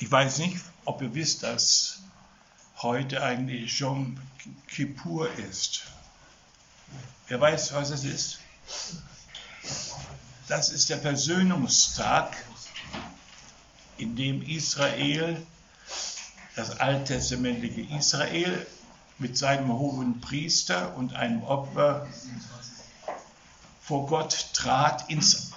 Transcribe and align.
Ich 0.00 0.10
weiß 0.10 0.38
nicht, 0.38 0.56
ob 0.84 1.02
ihr 1.02 1.12
wisst, 1.14 1.42
dass 1.42 1.98
heute 2.76 3.20
eigentlich 3.20 3.80
Jom 3.80 4.16
Kippur 4.68 5.28
ist. 5.50 5.82
Wer 7.26 7.40
weiß, 7.40 7.74
was 7.74 7.90
es 7.90 8.04
ist? 8.04 8.38
Das 10.46 10.70
ist 10.70 10.88
der 10.88 10.98
Versöhnungstag, 10.98 12.36
in 13.96 14.14
dem 14.14 14.40
Israel, 14.42 15.44
das 16.54 16.78
alttestamentliche 16.78 17.80
Israel, 17.96 18.66
mit 19.18 19.36
seinem 19.36 19.72
hohen 19.72 20.20
Priester 20.20 20.96
und 20.96 21.14
einem 21.14 21.42
Opfer 21.42 22.06
vor 23.82 24.06
Gott 24.06 24.50
trat 24.52 25.10
ins 25.10 25.50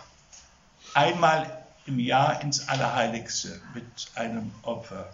einmal 0.96 1.61
im 1.86 2.00
Jahr 2.00 2.42
ins 2.42 2.68
Allerheiligste 2.68 3.60
mit 3.74 3.86
einem 4.16 4.52
Opfer, 4.62 5.12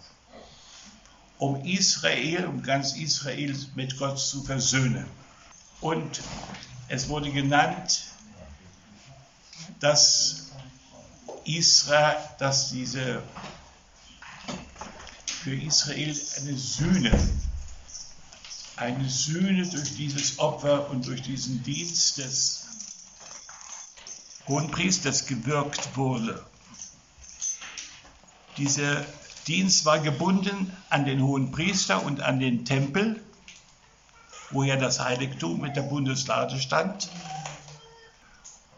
um 1.38 1.64
Israel, 1.64 2.46
um 2.46 2.62
ganz 2.62 2.96
Israel 2.96 3.56
mit 3.74 3.98
Gott 3.98 4.18
zu 4.18 4.42
versöhnen. 4.42 5.06
Und 5.80 6.20
es 6.88 7.08
wurde 7.08 7.30
genannt, 7.30 8.02
dass 9.80 10.48
Israel, 11.44 12.16
dass 12.38 12.70
diese 12.70 13.22
für 15.26 15.54
Israel 15.54 16.14
eine 16.36 16.56
Sühne, 16.56 17.30
eine 18.76 19.08
Sühne 19.08 19.66
durch 19.66 19.94
dieses 19.96 20.38
Opfer 20.38 20.90
und 20.90 21.06
durch 21.06 21.22
diesen 21.22 21.62
Dienst 21.62 22.18
des 22.18 22.66
Hohenpriesters 24.46 25.26
gewirkt 25.26 25.96
wurde. 25.96 26.44
Dieser 28.58 29.04
Dienst 29.46 29.84
war 29.84 30.00
gebunden 30.00 30.76
an 30.90 31.04
den 31.04 31.22
Hohenpriester 31.22 32.02
und 32.02 32.20
an 32.20 32.40
den 32.40 32.64
Tempel, 32.64 33.22
wo 34.50 34.64
ja 34.64 34.76
das 34.76 34.98
Heiligtum 34.98 35.60
mit 35.60 35.76
der 35.76 35.82
Bundeslade 35.82 36.60
stand. 36.60 37.08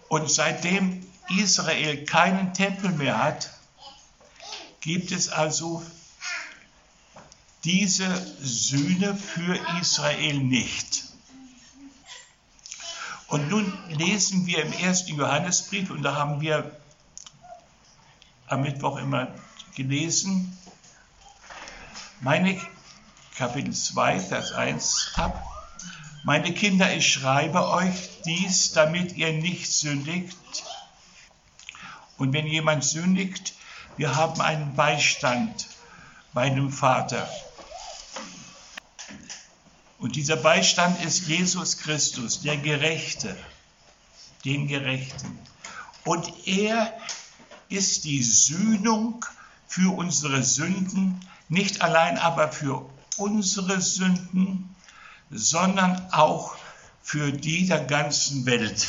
Und 0.09 0.31
seitdem 0.31 1.07
Israel 1.39 2.05
keinen 2.05 2.53
Tempel 2.53 2.91
mehr 2.91 3.23
hat, 3.23 3.51
gibt 4.81 5.13
es 5.13 5.29
also 5.29 5.83
diese 7.65 8.09
Sühne 8.41 9.15
für 9.15 9.59
Israel 9.81 10.39
nicht. 10.39 11.05
Und 13.29 13.49
nun 13.49 13.73
lesen 13.89 14.47
wir 14.47 14.63
im 14.63 14.73
ersten 14.73 15.15
Johannesbrief, 15.15 15.91
und 15.91 16.03
da 16.03 16.17
haben 16.17 16.41
wir 16.41 16.71
am 18.47 18.63
Mittwoch 18.63 18.99
immer 18.99 19.29
gelesen, 19.75 20.57
meine 22.21 22.61
Kapitel 23.37 23.73
2, 23.73 24.21
Vers 24.21 24.53
1 24.53 25.13
ab. 25.15 25.47
Meine 26.25 26.53
Kinder, 26.53 26.95
ich 26.95 27.11
schreibe 27.11 27.67
euch 27.69 28.11
dies, 28.27 28.73
damit 28.73 29.17
ihr 29.17 29.33
nicht 29.33 29.73
sündigt. 29.73 30.37
Und 32.19 32.35
wenn 32.35 32.47
jemand 32.47 32.85
sündigt, 32.85 33.55
wir 33.97 34.15
haben 34.17 34.43
einen 34.43 34.75
Beistand 34.77 35.69
bei 36.35 36.51
dem 36.51 36.71
Vater. 36.71 37.29
Und 39.99 40.17
dieser 40.17 40.37
Beistand 40.37 41.03
ist 41.03 41.27
Jesus 41.27 41.79
Christus, 41.79 42.43
der 42.43 42.59
Gerechte, 42.59 43.37
den 44.45 44.69
Gerechten. 44.69 45.39
Und 46.05 46.31
er 46.47 46.95
ist 47.71 48.05
die 48.05 48.23
Sühnung 48.23 49.25
für 49.71 49.97
unsere 49.97 50.43
Sünden, 50.43 51.21
nicht 51.49 51.81
allein 51.81 52.19
aber 52.19 52.51
für 52.51 52.91
unsere 53.17 53.81
Sünden, 53.81 54.75
sondern 55.31 56.11
auch 56.11 56.57
für 57.05 57.31
die 57.31 57.69
der 57.69 57.85
ganzen 57.85 58.47
Welt. 58.47 58.89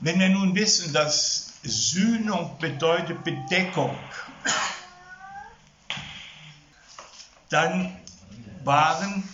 Wenn 0.00 0.20
wir 0.20 0.28
nun 0.28 0.54
wissen, 0.54 0.92
dass 0.92 1.54
Sühnung 1.62 2.58
bedeutet 2.58 3.24
Bedeckung, 3.24 3.98
dann 7.48 7.96
waren 8.62 9.26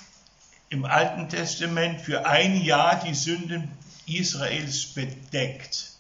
im 0.68 0.84
Alten 0.84 1.28
Testament 1.28 2.00
für 2.00 2.26
ein 2.26 2.62
Jahr 2.62 3.02
die 3.04 3.14
Sünden 3.14 3.72
Israels 4.06 4.94
bedeckt. 4.94 5.94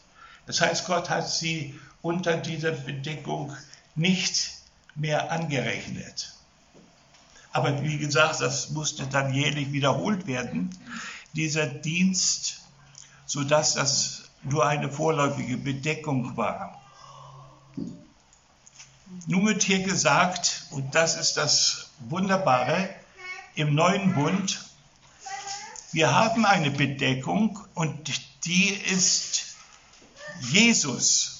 Das 0.46 0.60
heißt, 0.60 0.86
Gott 0.86 1.10
hat 1.10 1.28
sie 1.28 1.78
unter 2.02 2.36
dieser 2.36 2.72
Bedeckung 2.72 3.54
nicht 3.94 4.52
mehr 4.94 5.30
angerechnet. 5.32 6.34
Aber 7.52 7.82
wie 7.82 7.98
gesagt, 7.98 8.40
das 8.40 8.70
musste 8.70 9.06
dann 9.06 9.32
jährlich 9.32 9.72
wiederholt 9.72 10.26
werden, 10.26 10.70
dieser 11.32 11.66
Dienst, 11.66 12.60
sodass 13.26 13.74
das 13.74 14.30
nur 14.42 14.66
eine 14.66 14.90
vorläufige 14.90 15.56
Bedeckung 15.56 16.36
war. 16.36 16.80
Nun 19.26 19.46
wird 19.46 19.62
hier 19.62 19.82
gesagt, 19.82 20.66
und 20.70 20.94
das 20.94 21.16
ist 21.16 21.36
das 21.36 21.90
Wunderbare 22.00 22.88
im 23.54 23.74
neuen 23.74 24.14
Bund, 24.14 24.64
wir 25.90 26.14
haben 26.14 26.44
eine 26.44 26.70
Bedeckung 26.70 27.58
und 27.74 28.44
die 28.44 28.68
ist 28.68 29.56
Jesus, 30.42 31.37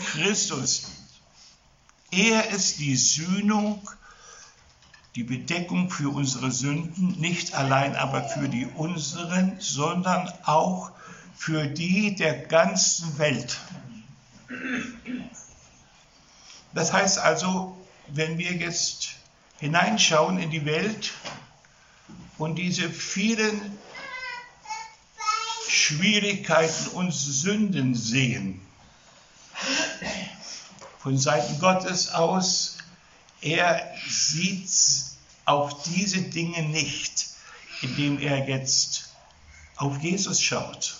Christus. 0.00 0.84
Er 2.10 2.50
ist 2.50 2.78
die 2.78 2.96
Sühnung, 2.96 3.88
die 5.14 5.24
Bedeckung 5.24 5.90
für 5.90 6.08
unsere 6.08 6.50
Sünden, 6.50 7.18
nicht 7.20 7.54
allein 7.54 7.96
aber 7.96 8.24
für 8.24 8.48
die 8.48 8.66
unseren, 8.66 9.60
sondern 9.60 10.32
auch 10.44 10.90
für 11.34 11.66
die 11.66 12.14
der 12.14 12.38
ganzen 12.38 13.18
Welt. 13.18 13.58
Das 16.72 16.92
heißt 16.92 17.18
also, 17.18 17.76
wenn 18.08 18.38
wir 18.38 18.52
jetzt 18.52 19.10
hineinschauen 19.58 20.38
in 20.38 20.50
die 20.50 20.64
Welt 20.64 21.12
und 22.38 22.56
diese 22.56 22.90
vielen 22.90 23.78
Schwierigkeiten 25.66 26.88
und 26.88 27.12
Sünden 27.12 27.94
sehen, 27.94 28.60
von 31.02 31.18
Seiten 31.18 31.58
Gottes 31.58 32.12
aus, 32.12 32.78
er 33.40 33.92
sieht 34.08 34.70
auf 35.44 35.82
diese 35.82 36.22
Dinge 36.22 36.62
nicht, 36.62 37.26
indem 37.80 38.20
er 38.20 38.48
jetzt 38.48 39.10
auf 39.76 40.00
Jesus 40.00 40.40
schaut. 40.40 40.94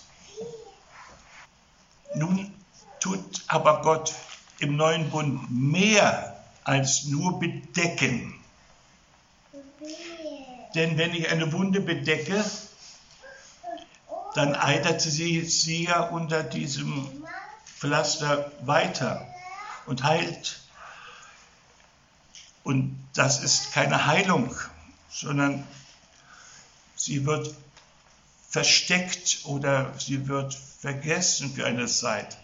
Nun 2.14 2.52
tut 2.98 3.44
aber 3.46 3.80
Gott 3.82 4.12
im 4.58 4.76
neuen 4.76 5.08
Bund 5.10 5.48
mehr 5.50 6.44
als 6.64 7.04
nur 7.04 7.38
bedecken. 7.38 8.34
Denn 10.74 10.98
wenn 10.98 11.14
ich 11.14 11.28
eine 11.28 11.52
Wunde 11.52 11.80
bedecke, 11.80 12.44
dann 14.34 14.56
eitert 14.56 15.00
sie, 15.00 15.44
sie 15.44 15.84
ja 15.84 16.00
unter 16.08 16.42
diesem 16.42 17.06
Pflaster 17.64 18.50
weiter 18.62 19.31
und 19.86 20.02
heilt. 20.02 20.60
Und 22.64 22.98
das 23.14 23.42
ist 23.42 23.72
keine 23.72 24.06
Heilung, 24.06 24.54
sondern 25.10 25.66
sie 26.94 27.26
wird 27.26 27.54
versteckt 28.48 29.40
oder 29.44 29.92
sie 29.98 30.28
wird 30.28 30.54
vergessen 30.54 31.52
für 31.52 31.66
eine 31.66 31.86
Zeit. 31.86 32.36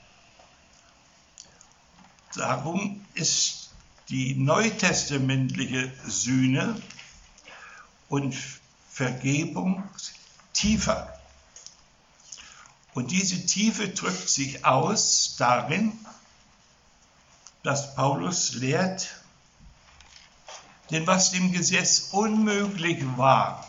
Darum 2.35 3.05
ist 3.15 3.71
die 4.09 4.35
neutestamentliche 4.35 5.93
Sühne 6.07 6.81
und 8.09 8.37
Vergebung 8.91 9.83
tiefer. 10.53 11.15
Und 12.95 13.11
diese 13.11 13.47
Tiefe 13.47 13.89
drückt 13.89 14.29
sich 14.29 14.65
aus 14.65 15.37
darin, 15.39 15.93
dass 17.63 17.95
Paulus 17.95 18.55
lehrt, 18.55 19.09
denn 20.91 21.07
was 21.07 21.33
dem 21.33 21.53
Gesetz 21.53 22.11
unmöglich 22.13 23.05
war, 23.17 23.67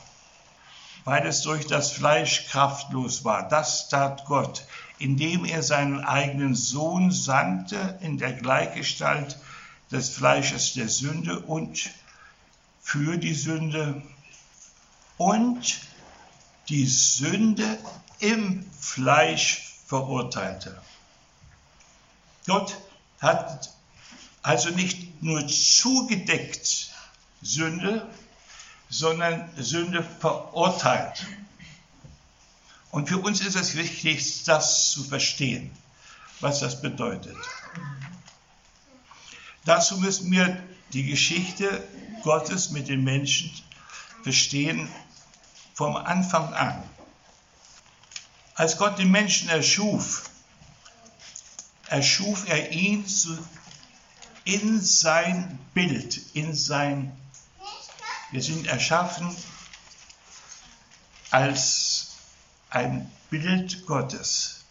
weil 1.04 1.26
es 1.26 1.42
durch 1.42 1.68
das 1.68 1.92
Fleisch 1.92 2.48
kraftlos 2.48 3.26
war, 3.26 3.48
das 3.48 3.90
tat 3.90 4.26
Gott, 4.26 4.66
indem 5.00 5.46
er 5.46 5.64
seinen 5.64 6.04
eigenen 6.04 6.56
Sohn 6.56 7.12
sandte 7.12 7.98
in 8.02 8.18
der 8.18 8.34
Gleichgestalt 8.34 9.38
des 9.92 10.10
Fleisches 10.10 10.74
der 10.74 10.88
Sünde 10.88 11.40
und 11.40 11.90
für 12.82 13.18
die 13.18 13.34
Sünde 13.34 14.02
und 15.18 15.82
die 16.70 16.86
Sünde 16.86 17.78
im 18.20 18.66
Fleisch 18.80 19.76
verurteilte. 19.86 20.80
Gott 22.46 22.78
hat 23.20 23.72
Also 24.42 24.70
nicht 24.70 25.22
nur 25.22 25.48
zugedeckt 25.48 26.92
Sünde, 27.42 28.08
sondern 28.90 29.50
Sünde 29.58 30.04
verurteilt. 30.04 31.26
Und 32.92 33.08
für 33.08 33.20
uns 33.20 33.42
ist 33.42 33.56
es 33.56 33.76
wichtig, 33.76 34.44
das 34.46 34.92
zu 34.92 35.04
verstehen, 35.04 35.72
was 36.40 36.60
das 36.60 36.82
bedeutet. 36.82 37.38
Dazu 39.66 39.98
müssen 39.98 40.32
wir 40.32 40.62
die 40.94 41.06
Geschichte 41.06 41.88
Gottes 42.24 42.72
mit 42.72 42.88
den 42.88 43.04
Menschen 43.04 43.52
verstehen 44.24 44.90
vom 45.74 45.96
Anfang 45.96 46.54
an. 46.54 46.84
Als 48.56 48.78
Gott 48.78 48.98
den 48.98 49.12
Menschen 49.12 49.50
erschuf, 49.50 50.30
erschuf 51.88 52.50
er 52.50 52.72
ihn 52.72 53.06
zu, 53.08 53.38
in 54.46 54.82
sein 54.82 55.60
Bild, 55.74 56.20
in 56.34 56.56
sein, 56.56 57.16
wir 58.32 58.42
sind 58.42 58.68
erschaffen 58.68 59.36
als 61.32 62.16
ein 62.70 63.12
Bild 63.30 63.86
Gottes. 63.86 64.64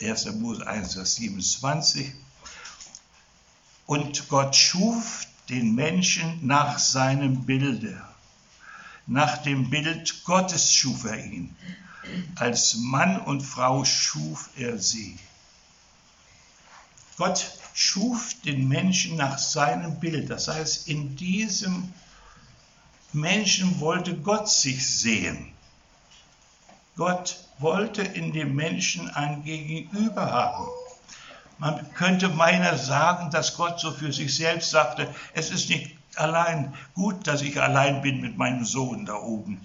1. 0.00 0.26
Mose 0.36 0.66
1, 0.66 0.94
Vers 0.94 1.16
27. 1.16 2.12
Und 3.86 4.28
Gott 4.28 4.56
schuf 4.56 5.26
den 5.48 5.74
Menschen 5.74 6.46
nach 6.46 6.78
seinem 6.78 7.44
Bilde. 7.44 8.02
Nach 9.06 9.38
dem 9.38 9.68
Bild 9.68 10.24
Gottes 10.24 10.72
schuf 10.72 11.04
er 11.04 11.24
ihn. 11.24 11.54
Als 12.36 12.76
Mann 12.76 13.20
und 13.20 13.42
Frau 13.42 13.84
schuf 13.84 14.50
er 14.56 14.78
sie. 14.78 15.18
Gott 17.16 17.59
schuf 17.74 18.34
den 18.44 18.68
Menschen 18.68 19.16
nach 19.16 19.38
seinem 19.38 20.00
Bild. 20.00 20.30
Das 20.30 20.48
heißt, 20.48 20.88
in 20.88 21.16
diesem 21.16 21.92
Menschen 23.12 23.80
wollte 23.80 24.16
Gott 24.16 24.48
sich 24.48 24.86
sehen. 24.86 25.52
Gott 26.96 27.38
wollte 27.58 28.02
in 28.02 28.32
dem 28.32 28.54
Menschen 28.54 29.10
ein 29.10 29.42
Gegenüber 29.44 30.30
haben. 30.30 30.66
Man 31.58 31.92
könnte 31.92 32.28
meiner 32.28 32.78
sagen, 32.78 33.30
dass 33.30 33.56
Gott 33.56 33.80
so 33.80 33.92
für 33.92 34.12
sich 34.12 34.34
selbst 34.34 34.70
sagte, 34.70 35.12
es 35.34 35.50
ist 35.50 35.68
nicht 35.68 35.96
allein 36.16 36.74
gut, 36.94 37.26
dass 37.26 37.42
ich 37.42 37.60
allein 37.60 38.02
bin 38.02 38.20
mit 38.20 38.36
meinem 38.36 38.64
Sohn 38.64 39.04
da 39.04 39.14
oben, 39.14 39.60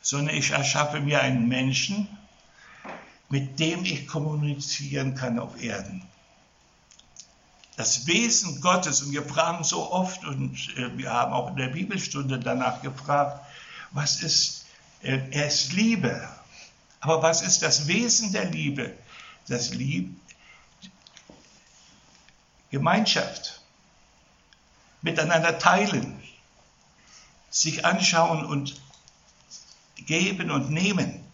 sondern 0.00 0.36
ich 0.36 0.50
erschaffe 0.50 1.00
mir 1.00 1.20
einen 1.20 1.48
Menschen, 1.48 2.08
mit 3.28 3.58
dem 3.58 3.84
ich 3.84 4.06
kommunizieren 4.06 5.14
kann 5.14 5.38
auf 5.38 5.60
Erden. 5.60 6.02
Das 7.80 8.06
Wesen 8.06 8.60
Gottes, 8.60 9.00
und 9.00 9.10
wir 9.12 9.24
fragen 9.24 9.64
so 9.64 9.90
oft, 9.90 10.22
und 10.26 10.76
äh, 10.76 10.98
wir 10.98 11.10
haben 11.10 11.32
auch 11.32 11.48
in 11.48 11.56
der 11.56 11.68
Bibelstunde 11.68 12.38
danach 12.38 12.82
gefragt, 12.82 13.40
was 13.92 14.20
ist, 14.20 14.66
äh, 15.00 15.18
er 15.30 15.46
ist 15.46 15.72
Liebe. 15.72 16.28
Aber 17.00 17.22
was 17.22 17.40
ist 17.40 17.62
das 17.62 17.86
Wesen 17.86 18.32
der 18.32 18.44
Liebe? 18.44 18.94
Das 19.48 19.70
Lieb, 19.70 20.14
Gemeinschaft, 22.70 23.62
miteinander 25.00 25.58
teilen, 25.58 26.22
sich 27.48 27.86
anschauen 27.86 28.44
und 28.44 28.78
geben 29.96 30.50
und 30.50 30.68
nehmen, 30.70 31.24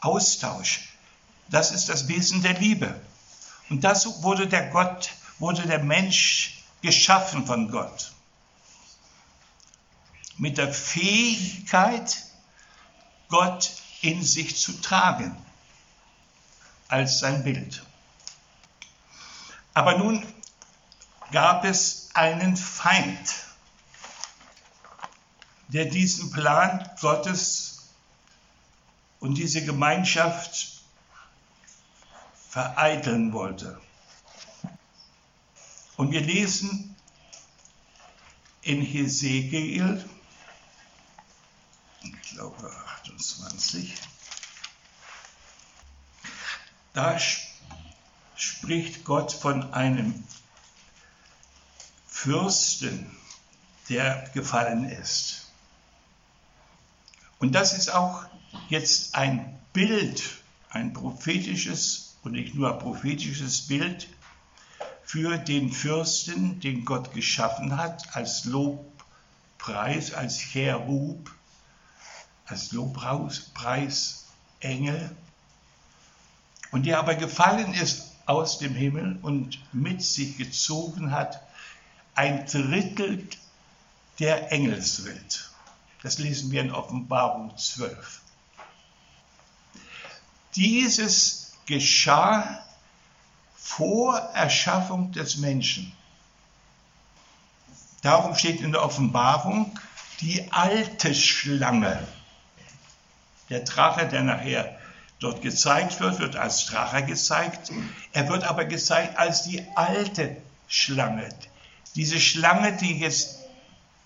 Austausch. 0.00 0.94
Das 1.50 1.72
ist 1.72 1.90
das 1.90 2.08
Wesen 2.08 2.40
der 2.40 2.54
Liebe. 2.54 2.98
Und 3.70 3.82
dazu 3.84 4.22
wurde 4.22 4.46
der 4.46 4.70
Gott, 4.70 5.10
wurde 5.38 5.62
der 5.62 5.82
Mensch 5.82 6.64
geschaffen 6.82 7.46
von 7.46 7.70
Gott. 7.70 8.12
Mit 10.36 10.58
der 10.58 10.72
Fähigkeit, 10.72 12.24
Gott 13.28 13.70
in 14.02 14.22
sich 14.22 14.56
zu 14.56 14.80
tragen 14.80 15.36
als 16.88 17.20
sein 17.20 17.42
Bild. 17.42 17.82
Aber 19.72 19.96
nun 19.98 20.24
gab 21.32 21.64
es 21.64 22.10
einen 22.14 22.56
Feind, 22.56 23.34
der 25.68 25.86
diesen 25.86 26.30
Plan 26.30 26.88
Gottes 27.00 27.88
und 29.18 29.34
diese 29.34 29.64
Gemeinschaft 29.64 30.73
vereiteln 32.54 33.32
wollte. 33.32 33.80
Und 35.96 36.12
wir 36.12 36.20
lesen 36.20 36.94
in 38.62 38.80
Hesekiel, 38.80 40.08
ich 42.04 42.22
glaube 42.30 42.72
28, 43.02 43.92
da 46.92 47.18
spricht 48.36 49.02
Gott 49.02 49.32
von 49.32 49.74
einem 49.74 50.22
Fürsten, 52.06 53.10
der 53.88 54.30
gefallen 54.32 54.84
ist. 54.84 55.50
Und 57.40 57.50
das 57.56 57.76
ist 57.76 57.92
auch 57.92 58.24
jetzt 58.68 59.16
ein 59.16 59.60
Bild, 59.72 60.22
ein 60.70 60.92
prophetisches 60.92 62.13
und 62.24 62.32
nicht 62.32 62.54
nur 62.54 62.72
ein 62.72 62.78
prophetisches 62.78 63.66
Bild 63.66 64.08
für 65.04 65.38
den 65.38 65.70
Fürsten, 65.70 66.60
den 66.60 66.84
Gott 66.84 67.12
geschaffen 67.12 67.76
hat, 67.76 68.16
als 68.16 68.44
Lobpreis, 68.46 70.12
als 70.14 70.38
Cherub, 70.38 71.30
als 72.46 72.72
Lobpreis, 72.72 74.24
Engel, 74.60 75.14
und 76.72 76.86
der 76.86 76.98
aber 76.98 77.14
gefallen 77.14 77.72
ist 77.74 78.10
aus 78.26 78.58
dem 78.58 78.74
Himmel 78.74 79.18
und 79.22 79.60
mit 79.72 80.02
sich 80.02 80.36
gezogen 80.38 81.12
hat 81.12 81.40
ein 82.14 82.46
Drittel 82.46 83.28
der 84.18 84.50
Engelswelt. 84.50 85.50
Das 86.02 86.18
lesen 86.18 86.50
wir 86.50 86.62
in 86.62 86.72
Offenbarung 86.72 87.56
12. 87.56 88.20
Dieses 90.56 91.43
geschah 91.66 92.64
vor 93.56 94.16
Erschaffung 94.34 95.12
des 95.12 95.36
Menschen. 95.36 95.92
Darum 98.02 98.34
steht 98.34 98.60
in 98.60 98.72
der 98.72 98.82
Offenbarung 98.82 99.78
die 100.20 100.52
alte 100.52 101.14
Schlange. 101.14 102.06
Der 103.48 103.60
Drache, 103.60 104.06
der 104.06 104.22
nachher 104.22 104.78
dort 105.20 105.40
gezeigt 105.40 106.00
wird, 106.00 106.18
wird 106.18 106.36
als 106.36 106.66
Drache 106.66 107.02
gezeigt. 107.04 107.72
Er 108.12 108.28
wird 108.28 108.44
aber 108.44 108.66
gezeigt 108.66 109.18
als 109.18 109.44
die 109.44 109.64
alte 109.74 110.36
Schlange. 110.68 111.28
Diese 111.94 112.20
Schlange, 112.20 112.76
die 112.76 112.98
jetzt 112.98 113.38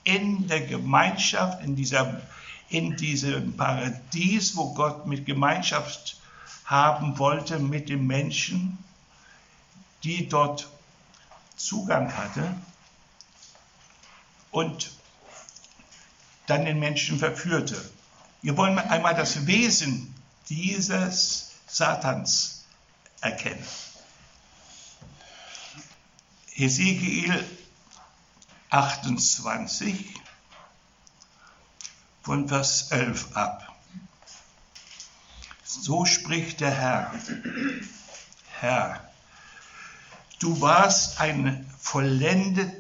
in 0.05 0.47
der 0.47 0.61
Gemeinschaft, 0.61 1.63
in, 1.65 1.75
dieser, 1.75 2.21
in 2.69 2.97
diesem 2.97 3.57
Paradies, 3.57 4.57
wo 4.57 4.75
Gott 4.75 5.07
mit 5.07 5.27
Gemeinschaft 5.27 6.18
haben 6.69 7.19
wollte 7.19 7.59
mit 7.59 7.89
den 7.89 8.07
Menschen, 8.07 8.79
die 10.05 10.29
dort 10.29 10.69
Zugang 11.57 12.15
hatte 12.15 12.55
und 14.51 14.93
dann 16.47 16.67
den 16.67 16.79
Menschen 16.79 17.19
verführte. 17.19 17.83
Wir 18.43 18.57
wollen 18.59 18.79
einmal 18.79 19.15
das 19.15 19.47
Wesen 19.47 20.15
dieses 20.51 21.53
Satans 21.67 22.67
erkennen. 23.23 23.67
Ezekiel 26.55 27.45
28 28.69 30.15
von 32.23 32.47
Vers 32.47 32.91
11 32.91 33.35
ab. 33.35 33.78
So 35.71 36.07
spricht 36.07 36.61
der 36.61 36.71
Herr. 36.71 37.13
Herr, 38.59 39.11
du 40.39 40.63
warst 40.63 41.21
ein 41.21 41.71
vollendet, 41.79 42.73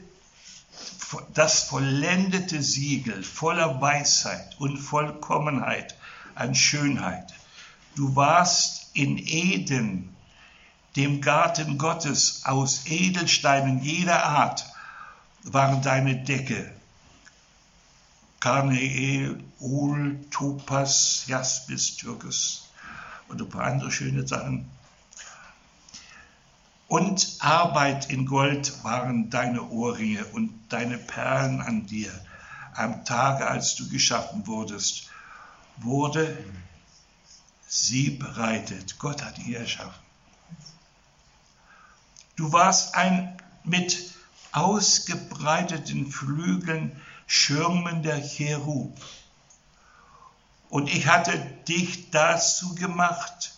das 1.34 1.64
vollendete 1.64 2.62
Siegel 2.62 3.22
voller 3.22 3.82
Weisheit 3.82 4.58
und 4.58 4.78
Vollkommenheit 4.78 5.96
an 6.34 6.54
Schönheit. 6.54 7.34
Du 7.94 8.16
warst 8.16 8.86
in 8.94 9.18
Eden, 9.18 10.16
dem 10.96 11.20
Garten 11.20 11.76
Gottes, 11.76 12.46
aus 12.46 12.86
Edelsteinen 12.86 13.82
jeder 13.82 14.24
Art 14.24 14.64
war 15.42 15.78
deine 15.82 16.24
Decke. 16.24 16.72
Karneel, 18.40 19.44
Ol, 19.60 20.18
Topas, 20.30 21.24
Jaspis, 21.26 21.98
Türkis 21.98 22.67
und 23.28 23.40
ein 23.40 23.48
paar 23.48 23.64
andere 23.64 23.90
schöne 23.92 24.26
Sachen. 24.26 24.68
und 26.88 27.36
Arbeit 27.40 28.10
in 28.10 28.24
Gold 28.24 28.82
waren 28.82 29.28
deine 29.28 29.62
Ohrringe 29.68 30.24
und 30.26 30.50
deine 30.70 30.96
Perlen 30.96 31.60
an 31.60 31.86
dir. 31.86 32.10
Am 32.74 33.04
Tage, 33.04 33.46
als 33.46 33.74
du 33.74 33.88
geschaffen 33.88 34.46
wurdest, 34.46 35.10
wurde 35.76 36.36
sie 37.66 38.10
bereitet. 38.10 38.98
Gott 38.98 39.22
hat 39.22 39.38
ihn 39.38 39.54
erschaffen. 39.54 40.02
Du 42.36 42.52
warst 42.52 42.94
ein 42.94 43.36
mit 43.64 44.14
ausgebreiteten 44.52 46.10
Flügeln 46.10 46.98
schirmender 47.26 48.18
Cherub. 48.20 48.96
Und 50.68 50.88
ich 50.88 51.06
hatte 51.06 51.38
dich 51.66 52.10
dazu 52.10 52.74
gemacht. 52.74 53.54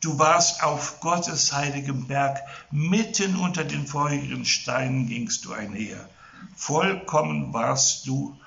Du 0.00 0.18
warst 0.18 0.62
auf 0.62 1.00
Gottes 1.00 1.52
heiligem 1.52 2.06
Berg, 2.06 2.40
mitten 2.70 3.36
unter 3.36 3.64
den 3.64 3.86
feurigen 3.86 4.44
Steinen 4.44 5.08
gingst 5.08 5.44
du 5.44 5.52
einher. 5.52 6.08
Vollkommen 6.54 7.52
warst 7.52 8.06
du 8.06 8.38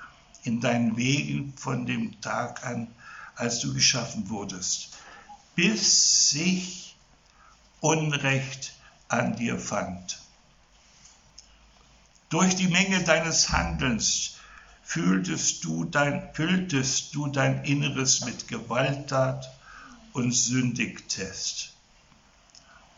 in 0.44 0.60
deinen 0.60 0.96
Wegen 0.96 1.52
von 1.56 1.86
dem 1.86 2.20
Tag 2.20 2.64
an, 2.66 2.88
als 3.36 3.60
du 3.60 3.74
geschaffen 3.74 4.28
wurdest, 4.30 4.96
bis 5.54 6.30
sich 6.30 6.96
Unrecht 7.80 8.74
an 9.08 9.36
dir 9.36 9.58
fand. 9.58 10.20
Durch 12.28 12.54
die 12.54 12.68
Menge 12.68 13.02
deines 13.02 13.50
Handelns 13.50 14.36
fühltest 14.90 15.62
du 15.62 15.84
dein, 15.84 16.34
fülltest 16.34 17.14
du 17.14 17.28
dein 17.28 17.62
Inneres 17.64 18.24
mit 18.24 18.48
Gewalttat 18.48 19.48
und 20.12 20.32
sündigtest. 20.32 21.74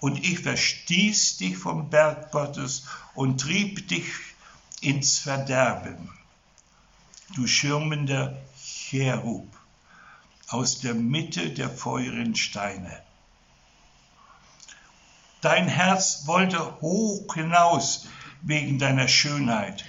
Und 0.01 0.25
ich 0.25 0.39
verstieß 0.39 1.37
dich 1.37 1.59
vom 1.59 1.91
Berg 1.91 2.31
Gottes 2.31 2.87
und 3.13 3.43
trieb 3.43 3.89
dich 3.89 4.07
ins 4.81 5.19
Verderben. 5.19 6.09
Du 7.35 7.47
schirmender 7.47 8.41
Cherub 8.59 9.47
aus 10.49 10.81
der 10.81 10.95
Mitte 10.95 11.51
der 11.51 11.69
feuren 11.69 12.35
Steine. 12.37 13.03
Dein 15.43 15.69
Herz 15.69 16.23
wollte 16.25 16.81
hoch 16.81 17.35
hinaus 17.35 18.07
wegen 18.41 18.79
deiner 18.79 19.09
Schönheit. 19.09 19.85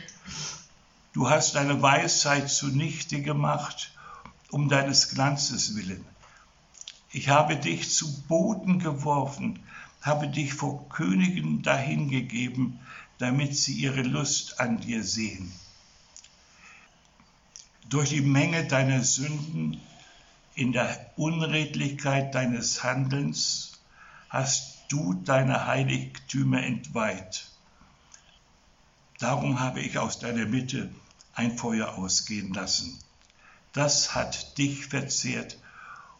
Du 1.13 1.29
hast 1.29 1.53
deine 1.53 1.79
Weisheit 1.83 2.49
zunichte 2.49 3.21
gemacht, 3.21 3.93
um 4.49 4.67
deines 4.67 5.09
Glanzes 5.09 5.75
willen. 5.75 6.03
Ich 7.11 7.29
habe 7.29 7.55
dich 7.55 7.91
zu 7.93 8.23
Boden 8.23 8.79
geworfen, 8.79 9.59
habe 10.01 10.27
dich 10.27 10.55
vor 10.55 10.89
Königen 10.89 11.61
dahingegeben, 11.61 12.79
damit 13.19 13.55
sie 13.55 13.73
ihre 13.73 14.01
Lust 14.01 14.59
an 14.59 14.79
dir 14.79 15.03
sehen. 15.03 15.53
Durch 17.89 18.09
die 18.09 18.21
Menge 18.21 18.65
deiner 18.65 19.03
Sünden 19.03 19.79
in 20.55 20.71
der 20.71 21.11
Unredlichkeit 21.15 22.33
deines 22.33 22.83
Handelns 22.83 23.79
hast 24.29 24.79
du 24.89 25.13
deine 25.13 25.67
Heiligtümer 25.67 26.63
entweiht. 26.63 27.47
Darum 29.19 29.59
habe 29.59 29.79
ich 29.79 29.99
aus 29.99 30.17
deiner 30.17 30.47
Mitte 30.47 30.89
ein 31.33 31.57
Feuer 31.57 31.97
ausgehen 31.97 32.53
lassen. 32.53 32.99
Das 33.73 34.13
hat 34.13 34.57
dich 34.57 34.87
verzehrt 34.87 35.57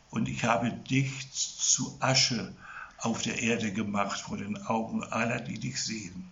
und 0.10 0.28
ich 0.28 0.44
habe 0.44 0.72
dich 0.72 1.32
zu 1.32 1.98
Asche 2.00 2.56
auf 2.98 3.22
der 3.22 3.42
Erde 3.42 3.72
gemacht 3.72 4.22
vor 4.22 4.38
den 4.38 4.66
Augen 4.66 5.04
aller, 5.04 5.40
die 5.40 5.60
dich 5.60 5.82
sehen. 5.84 6.32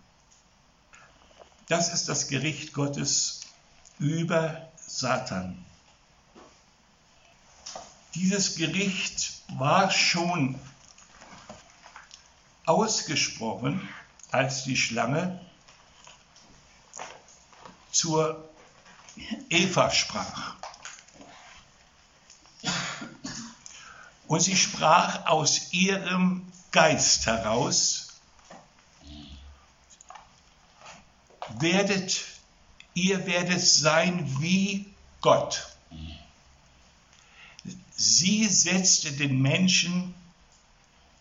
Das 1.68 1.94
ist 1.94 2.10
das 2.10 2.28
Gericht 2.28 2.74
Gottes 2.74 3.42
über 4.00 4.70
Satan. 4.76 5.64
Dieses 8.16 8.56
Gericht 8.56 9.42
war 9.58 9.90
schon 9.92 10.60
ausgesprochen, 12.66 13.88
als 14.32 14.64
die 14.64 14.76
Schlange 14.76 15.40
zur 17.92 18.51
Eva 19.50 19.92
sprach. 19.92 20.56
Und 24.28 24.42
sie 24.42 24.56
sprach 24.56 25.26
aus 25.26 25.74
ihrem 25.74 26.50
Geist 26.72 27.26
heraus, 27.26 28.08
werdet, 31.60 32.24
ihr 32.94 33.26
werdet 33.26 33.62
sein 33.62 34.40
wie 34.40 34.94
Gott. 35.20 35.68
Sie 37.96 38.48
setzte 38.48 39.12
den 39.12 39.42
Menschen 39.42 40.14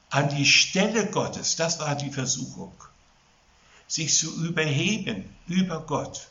an 0.08 0.28
die 0.34 0.46
Stelle 0.46 1.06
Gottes, 1.10 1.56
das 1.56 1.78
war 1.78 1.94
die 1.94 2.10
Versuchung, 2.10 2.72
sich 3.86 4.16
zu 4.16 4.44
überheben 4.44 5.36
über 5.46 5.80
Gott. 5.80 6.28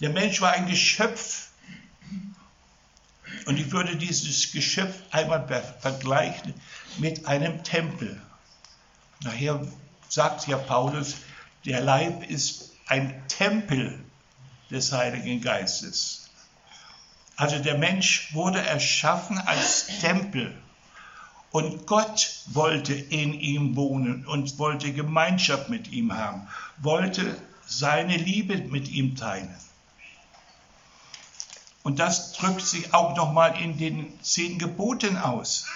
Der 0.00 0.10
Mensch 0.10 0.40
war 0.40 0.52
ein 0.52 0.66
Geschöpf 0.66 1.48
und 3.46 3.58
ich 3.58 3.70
würde 3.72 3.96
dieses 3.96 4.52
Geschöpf 4.52 4.94
einmal 5.10 5.46
vergleichen 5.80 6.54
mit 6.98 7.26
einem 7.26 7.64
Tempel. 7.64 8.20
Nachher 9.22 9.66
sagt 10.08 10.46
ja 10.48 10.58
Paulus, 10.58 11.16
der 11.64 11.80
Leib 11.80 12.28
ist 12.28 12.72
ein 12.86 13.22
Tempel 13.28 13.98
des 14.70 14.92
Heiligen 14.92 15.40
Geistes. 15.40 16.28
Also 17.36 17.58
der 17.58 17.78
Mensch 17.78 18.34
wurde 18.34 18.60
erschaffen 18.60 19.38
als 19.38 19.86
Tempel. 20.00 20.56
Und 21.50 21.86
Gott 21.86 22.40
wollte 22.46 22.92
in 22.94 23.32
ihm 23.32 23.76
wohnen 23.76 24.26
und 24.26 24.58
wollte 24.58 24.92
Gemeinschaft 24.92 25.70
mit 25.70 25.88
ihm 25.88 26.12
haben, 26.12 26.48
wollte 26.78 27.36
seine 27.64 28.16
Liebe 28.16 28.58
mit 28.58 28.88
ihm 28.88 29.16
teilen. 29.16 29.54
Und 31.86 32.00
das 32.00 32.32
drückt 32.32 32.66
sich 32.66 32.92
auch 32.92 33.14
nochmal 33.14 33.62
in 33.62 33.78
den 33.78 34.20
zehn 34.20 34.58
Geboten 34.58 35.16
aus. 35.16 35.66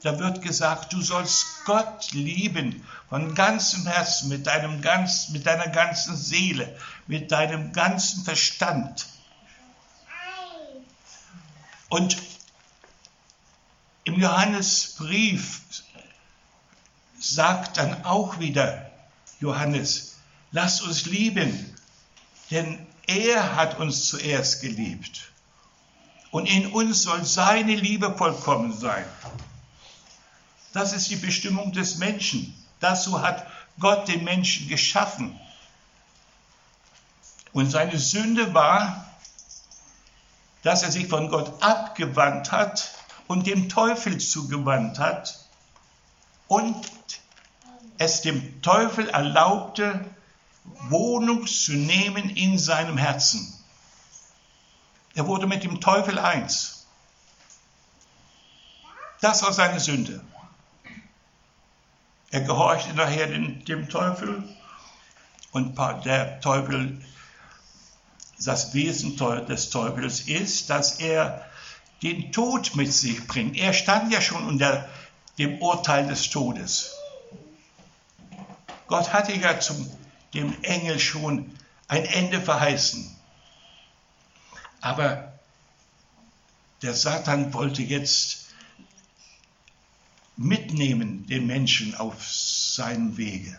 Da 0.00 0.18
wird 0.18 0.40
gesagt, 0.40 0.94
du 0.94 1.02
sollst 1.02 1.66
Gott 1.66 2.12
lieben 2.12 2.82
von 3.10 3.34
ganzem 3.34 3.86
Herzen, 3.86 4.30
mit, 4.30 4.46
deinem 4.46 4.80
ganz, 4.80 5.28
mit 5.28 5.44
deiner 5.44 5.68
ganzen 5.68 6.16
Seele, 6.16 6.74
mit 7.06 7.30
deinem 7.30 7.74
ganzen 7.74 8.24
Verstand. 8.24 9.04
Und 11.90 12.16
im 14.04 14.18
Johannesbrief 14.18 15.60
sagt 17.20 17.76
dann 17.76 18.02
auch 18.06 18.38
wieder 18.38 18.90
Johannes, 19.40 20.16
lasst 20.52 20.80
uns 20.80 21.04
lieben, 21.04 21.76
denn 22.50 22.86
er 23.06 23.56
hat 23.56 23.78
uns 23.78 24.08
zuerst 24.08 24.62
geliebt 24.62 25.33
und 26.34 26.46
in 26.46 26.72
uns 26.72 27.04
soll 27.04 27.24
seine 27.24 27.76
Liebe 27.76 28.12
vollkommen 28.16 28.76
sein. 28.76 29.04
Das 30.72 30.92
ist 30.92 31.08
die 31.08 31.14
Bestimmung 31.14 31.70
des 31.70 31.98
Menschen. 31.98 32.52
Dazu 32.80 33.22
hat 33.22 33.46
Gott 33.78 34.08
den 34.08 34.24
Menschen 34.24 34.66
geschaffen. 34.66 35.38
Und 37.52 37.70
seine 37.70 38.00
Sünde 38.00 38.52
war, 38.52 39.06
dass 40.64 40.82
er 40.82 40.90
sich 40.90 41.06
von 41.06 41.28
Gott 41.28 41.62
abgewandt 41.62 42.50
hat 42.50 42.90
und 43.28 43.46
dem 43.46 43.68
Teufel 43.68 44.18
zugewandt 44.18 44.98
hat 44.98 45.38
und 46.48 46.84
es 47.98 48.22
dem 48.22 48.60
Teufel 48.60 49.08
erlaubte, 49.08 50.04
Wohnung 50.88 51.46
zu 51.46 51.74
nehmen 51.74 52.28
in 52.28 52.58
seinem 52.58 52.98
Herzen. 52.98 53.54
Er 55.14 55.26
wurde 55.26 55.46
mit 55.46 55.62
dem 55.62 55.80
Teufel 55.80 56.18
eins. 56.18 56.86
Das 59.20 59.42
war 59.42 59.52
seine 59.52 59.80
Sünde. 59.80 60.20
Er 62.30 62.40
gehorchte 62.40 62.94
nachher 62.94 63.28
dem, 63.28 63.88
Teufel 63.88 64.42
und 65.52 65.78
der 66.04 66.40
Teufel, 66.40 67.00
das 68.44 68.74
Wesen 68.74 69.16
des 69.16 69.70
Teufels 69.70 70.22
ist, 70.22 70.68
dass 70.68 70.98
er 70.98 71.48
den 72.02 72.32
Tod 72.32 72.74
mit 72.74 72.92
sich 72.92 73.26
bringt. 73.28 73.56
Er 73.56 73.72
stand 73.72 74.12
ja 74.12 74.20
schon 74.20 74.46
unter 74.46 74.88
dem 75.38 75.62
Urteil 75.62 76.08
des 76.08 76.28
Todes. 76.28 76.90
Gott 78.88 79.12
hatte 79.12 79.32
ja 79.32 79.58
zum, 79.60 79.88
dem 80.34 80.54
Engel 80.62 80.98
schon 80.98 81.56
ein 81.88 82.04
Ende 82.04 82.40
verheißen. 82.40 83.13
Aber 84.84 85.32
der 86.82 86.92
Satan 86.92 87.54
wollte 87.54 87.80
jetzt 87.80 88.48
mitnehmen, 90.36 91.26
den 91.26 91.46
Menschen 91.46 91.94
auf 91.94 92.22
seinem 92.22 93.16
Wege. 93.16 93.58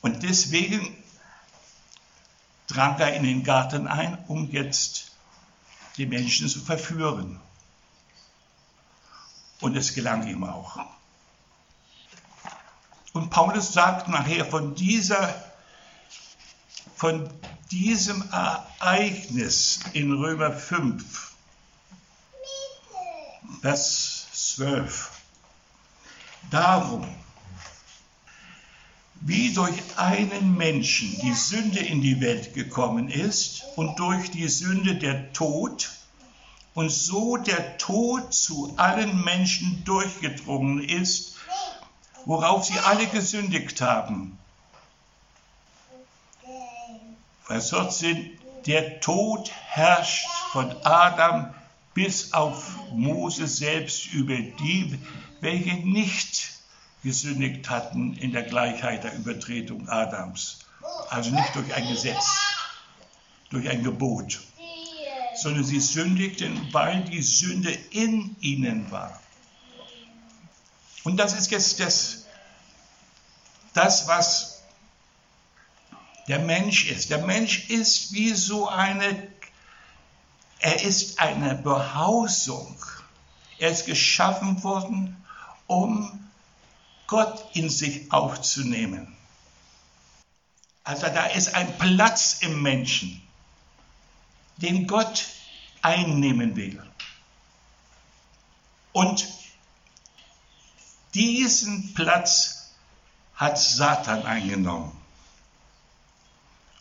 Und 0.00 0.22
deswegen 0.22 0.96
drang 2.68 2.98
er 3.00 3.16
in 3.16 3.22
den 3.22 3.44
Garten 3.44 3.86
ein, 3.86 4.16
um 4.28 4.50
jetzt 4.50 5.12
die 5.98 6.06
Menschen 6.06 6.48
zu 6.48 6.60
verführen. 6.60 7.38
Und 9.60 9.76
es 9.76 9.92
gelang 9.92 10.26
ihm 10.26 10.42
auch. 10.42 10.80
Und 13.12 13.28
Paulus 13.28 13.74
sagt 13.74 14.08
nachher 14.08 14.46
von 14.46 14.74
dieser, 14.74 15.47
von 16.96 17.28
diesem 17.70 18.24
Ereignis 18.30 19.80
in 19.92 20.12
Römer 20.12 20.52
5, 20.52 21.32
Vers 23.60 24.26
12. 24.32 25.10
Darum, 26.50 27.06
wie 29.20 29.52
durch 29.52 29.76
einen 29.96 30.56
Menschen 30.56 31.18
die 31.20 31.34
Sünde 31.34 31.80
in 31.80 32.00
die 32.00 32.20
Welt 32.20 32.54
gekommen 32.54 33.08
ist 33.08 33.64
und 33.76 33.98
durch 33.98 34.30
die 34.30 34.48
Sünde 34.48 34.94
der 34.94 35.32
Tod 35.32 35.90
und 36.74 36.90
so 36.90 37.36
der 37.36 37.76
Tod 37.78 38.32
zu 38.32 38.72
allen 38.76 39.24
Menschen 39.24 39.82
durchgedrungen 39.84 40.82
ist, 40.82 41.34
worauf 42.24 42.64
sie 42.64 42.78
alle 42.78 43.06
gesündigt 43.08 43.80
haben. 43.80 44.38
Vers 47.48 47.70
14, 47.70 48.38
der 48.66 49.00
Tod 49.00 49.50
herrscht 49.50 50.28
von 50.52 50.70
Adam 50.84 51.54
bis 51.94 52.34
auf 52.34 52.76
Mose 52.92 53.48
selbst 53.48 54.12
über 54.12 54.36
die, 54.36 54.98
welche 55.40 55.76
nicht 55.76 56.50
gesündigt 57.02 57.70
hatten 57.70 58.12
in 58.18 58.32
der 58.32 58.42
Gleichheit 58.42 59.04
der 59.04 59.14
Übertretung 59.14 59.88
Adams. 59.88 60.58
Also 61.08 61.30
nicht 61.30 61.54
durch 61.54 61.72
ein 61.74 61.88
Gesetz, 61.88 62.38
durch 63.48 63.66
ein 63.66 63.82
Gebot, 63.82 64.40
sondern 65.34 65.64
sie 65.64 65.80
sündigten, 65.80 66.68
weil 66.72 67.02
die 67.04 67.22
Sünde 67.22 67.72
in 67.92 68.36
ihnen 68.40 68.90
war. 68.90 69.18
Und 71.02 71.16
das 71.16 71.32
ist 71.32 71.50
jetzt 71.50 71.80
das, 71.80 72.26
das 73.72 74.06
was 74.06 74.57
der 76.28 76.38
Mensch 76.38 76.86
ist. 76.86 77.10
Der 77.10 77.24
Mensch 77.24 77.70
ist 77.70 78.12
wie 78.12 78.34
so 78.34 78.68
eine, 78.68 79.28
er 80.60 80.82
ist 80.82 81.18
eine 81.18 81.54
Behausung. 81.54 82.76
Er 83.58 83.70
ist 83.70 83.86
geschaffen 83.86 84.62
worden, 84.62 85.16
um 85.66 86.28
Gott 87.06 87.44
in 87.54 87.70
sich 87.70 88.12
aufzunehmen. 88.12 89.16
Also 90.84 91.06
da 91.06 91.26
ist 91.26 91.54
ein 91.54 91.76
Platz 91.78 92.38
im 92.40 92.62
Menschen, 92.62 93.22
den 94.58 94.86
Gott 94.86 95.26
einnehmen 95.82 96.56
will. 96.56 96.82
Und 98.92 99.26
diesen 101.14 101.94
Platz 101.94 102.72
hat 103.34 103.58
Satan 103.58 104.24
eingenommen. 104.24 104.97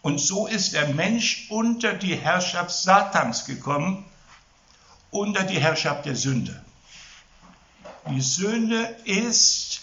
Und 0.08 0.20
so 0.20 0.48
ist 0.48 0.72
der 0.72 0.88
Mensch 0.94 1.48
unter 1.50 1.92
die 1.92 2.16
Herrschaft 2.16 2.72
Satans 2.72 3.44
gekommen, 3.44 4.06
unter 5.12 5.44
die 5.44 5.60
Herrschaft 5.60 6.06
der 6.06 6.16
Sünde. 6.16 6.64
Die 8.10 8.22
Sünde 8.22 8.84
ist 9.04 9.82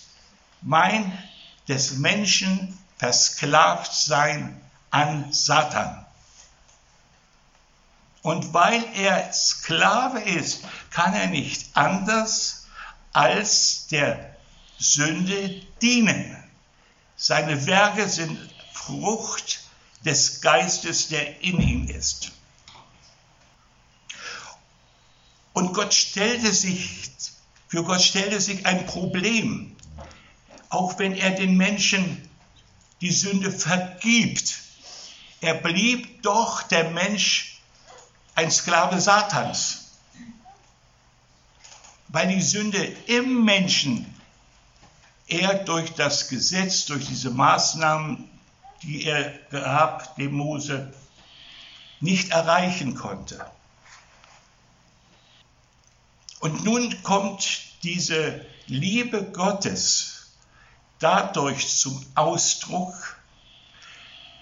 mein 0.62 1.12
des 1.68 1.98
Menschen 1.98 2.78
versklavt 2.96 3.92
sein 3.92 4.58
an 4.90 5.30
Satan. 5.30 6.06
Und 8.22 8.54
weil 8.54 8.82
er 8.94 9.30
Sklave 9.30 10.20
ist, 10.20 10.64
kann 10.88 11.12
er 11.12 11.26
nicht 11.26 11.68
anders 11.76 12.66
als 13.12 13.88
der 13.88 14.36
Sünde 14.78 15.60
dienen. 15.82 16.42
Seine 17.14 17.66
Werke 17.66 18.08
sind 18.08 18.38
Frucht 18.72 19.63
des 20.04 20.40
Geistes, 20.40 21.08
der 21.08 21.42
in 21.42 21.60
ihm 21.60 21.88
ist. 21.88 22.32
Und 25.52 25.72
Gott 25.72 25.94
stellte 25.94 26.52
sich, 26.52 27.10
für 27.68 27.84
Gott 27.84 28.02
stellte 28.02 28.40
sich 28.40 28.66
ein 28.66 28.86
Problem 28.86 29.74
auch 30.74 30.98
wenn 30.98 31.14
er 31.14 31.30
den 31.30 31.56
Menschen 31.56 32.28
die 33.00 33.12
Sünde 33.12 33.52
vergibt, 33.52 34.58
er 35.40 35.54
blieb 35.54 36.22
doch 36.22 36.62
der 36.62 36.90
Mensch 36.90 37.60
ein 38.34 38.50
Sklave 38.50 39.00
Satans. 39.00 39.92
Weil 42.08 42.28
die 42.28 42.42
Sünde 42.42 42.82
im 43.06 43.44
Menschen 43.44 44.06
er 45.26 45.54
durch 45.54 45.92
das 45.92 46.28
Gesetz, 46.28 46.86
durch 46.86 47.06
diese 47.06 47.30
Maßnahmen, 47.30 48.28
die 48.84 49.04
er 49.04 49.32
gab, 49.50 50.16
dem 50.16 50.32
Mose, 50.34 50.92
nicht 52.00 52.30
erreichen 52.30 52.94
konnte. 52.94 53.44
Und 56.40 56.64
nun 56.64 57.02
kommt 57.02 57.62
diese 57.82 58.44
Liebe 58.66 59.24
Gottes 59.24 60.32
dadurch 60.98 61.68
zum 61.76 62.04
Ausdruck, 62.14 62.94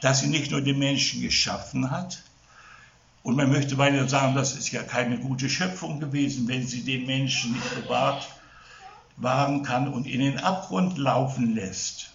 dass 0.00 0.20
sie 0.20 0.28
nicht 0.28 0.50
nur 0.50 0.60
den 0.60 0.78
Menschen 0.78 1.22
geschaffen 1.22 1.90
hat, 1.90 2.22
und 3.22 3.36
man 3.36 3.50
möchte 3.50 3.78
weiter 3.78 4.08
sagen, 4.08 4.34
das 4.34 4.54
ist 4.54 4.72
ja 4.72 4.82
keine 4.82 5.18
gute 5.18 5.48
Schöpfung 5.48 6.00
gewesen, 6.00 6.48
wenn 6.48 6.66
sie 6.66 6.82
den 6.82 7.06
Menschen 7.06 7.52
nicht 7.52 7.74
bewahrt 7.74 8.28
wahren 9.16 9.62
kann 9.62 9.92
und 9.92 10.06
in 10.06 10.20
den 10.20 10.38
Abgrund 10.38 10.98
laufen 10.98 11.54
lässt. 11.54 12.11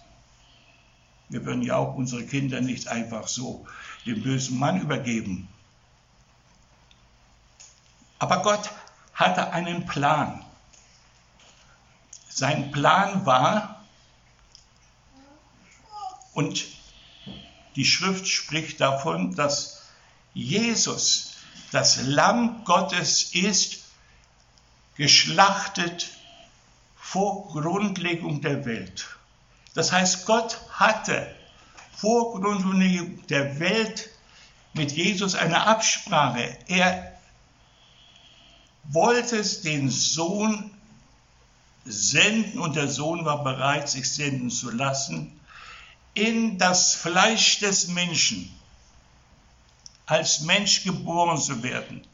Wir 1.28 1.44
würden 1.44 1.62
ja 1.62 1.76
auch 1.76 1.94
unsere 1.94 2.24
Kinder 2.24 2.60
nicht 2.60 2.88
einfach 2.88 3.28
so 3.28 3.66
dem 4.06 4.22
bösen 4.22 4.58
Mann 4.58 4.80
übergeben. 4.80 5.48
Aber 8.18 8.42
Gott 8.42 8.70
hatte 9.14 9.52
einen 9.52 9.86
Plan. 9.86 10.44
Sein 12.28 12.70
Plan 12.70 13.26
war, 13.26 13.84
und 16.32 16.66
die 17.74 17.84
Schrift 17.84 18.28
spricht 18.28 18.80
davon, 18.80 19.34
dass 19.34 19.82
Jesus 20.34 21.38
das 21.72 22.02
Lamm 22.02 22.64
Gottes 22.64 23.34
ist, 23.34 23.84
geschlachtet 24.94 26.10
vor 26.96 27.48
Grundlegung 27.48 28.40
der 28.40 28.64
Welt. 28.64 29.17
Das 29.78 29.92
heißt, 29.92 30.26
Gott 30.26 30.58
hatte 30.72 31.32
vor 31.96 32.40
Grundlegung 32.40 33.24
der 33.28 33.60
Welt 33.60 34.10
mit 34.72 34.90
Jesus 34.90 35.36
eine 35.36 35.68
Absprache. 35.68 36.58
Er 36.66 37.16
wollte 38.82 39.40
den 39.62 39.88
Sohn 39.88 40.72
senden 41.84 42.58
und 42.58 42.74
der 42.74 42.88
Sohn 42.88 43.24
war 43.24 43.44
bereit, 43.44 43.88
sich 43.88 44.12
senden 44.12 44.50
zu 44.50 44.72
lassen 44.72 45.38
in 46.12 46.58
das 46.58 46.94
Fleisch 46.94 47.60
des 47.60 47.86
Menschen, 47.86 48.52
als 50.06 50.40
Mensch 50.40 50.82
geboren 50.82 51.38
zu 51.38 51.62
werden, 51.62 52.04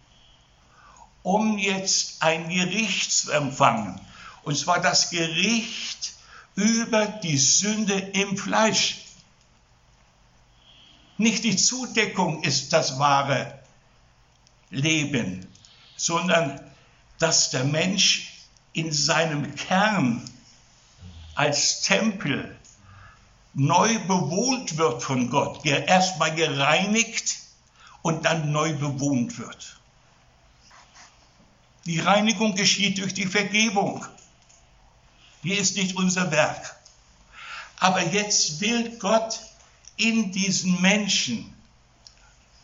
um 1.23 1.57
jetzt 1.57 2.23
ein 2.23 2.51
Gericht 2.51 3.11
zu 3.11 3.33
empfangen. 3.33 3.99
Und 4.43 4.55
zwar 4.59 4.83
das 4.83 5.09
Gericht 5.09 6.15
über 6.55 7.07
die 7.07 7.39
Sünde 7.39 7.95
im 7.95 8.37
Fleisch. 8.37 9.01
Nicht 11.17 11.45
die 11.45 11.57
Zudeckung 11.57 12.43
ist 12.43 12.73
das 12.73 12.99
wahre 12.99 13.59
Leben, 14.71 15.47
sondern 15.97 16.61
dass 17.19 17.51
der 17.51 17.65
Mensch 17.65 18.33
in 18.73 18.93
seinem 18.93 19.55
Kern 19.55 20.29
als 21.35 21.83
Tempel 21.83 22.57
neu 23.55 23.99
bewohnt 24.01 24.77
wird 24.77 25.03
von 25.03 25.31
Gott, 25.31 25.65
erstmal 25.65 26.35
gereinigt 26.35 27.37
und 28.03 28.25
dann 28.25 28.51
neu 28.53 28.75
bewohnt 28.75 29.39
wird. 29.39 29.79
Die 31.87 32.01
Reinigung 32.01 32.55
geschieht 32.55 32.99
durch 32.99 33.15
die 33.15 33.27
Vergebung. 33.27 34.05
Die 35.45 35.53
ist 35.55 35.77
nicht 35.77 35.97
unser 35.97 36.31
Werk. 36.31 36.75
Aber 37.79 38.03
jetzt 38.03 38.61
will 38.61 38.99
Gott 38.99 39.41
in 39.97 40.33
diesen 40.33 40.81
Menschen 40.81 41.55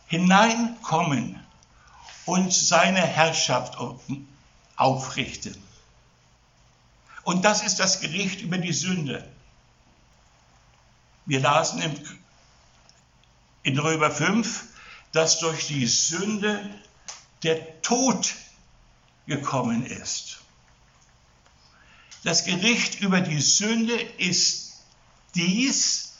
hineinkommen 0.07 1.39
und 2.25 2.53
seine 2.53 3.01
Herrschaft 3.01 3.77
aufrichten. 4.75 5.55
Und 7.23 7.45
das 7.45 7.63
ist 7.63 7.79
das 7.79 8.01
Gericht 8.01 8.41
über 8.41 8.57
die 8.57 8.73
Sünde. 8.73 9.27
Wir 11.25 11.39
lasen 11.39 11.81
in, 11.81 12.07
in 13.63 13.79
Römer 13.79 14.11
5, 14.11 14.65
dass 15.11 15.39
durch 15.39 15.67
die 15.67 15.85
Sünde 15.85 16.67
der 17.43 17.81
Tod 17.81 18.33
gekommen 19.27 19.85
ist. 19.85 20.41
Das 22.23 22.45
Gericht 22.45 23.01
über 23.01 23.21
die 23.21 23.41
Sünde 23.41 23.99
ist 24.17 24.83
dies, 25.35 26.13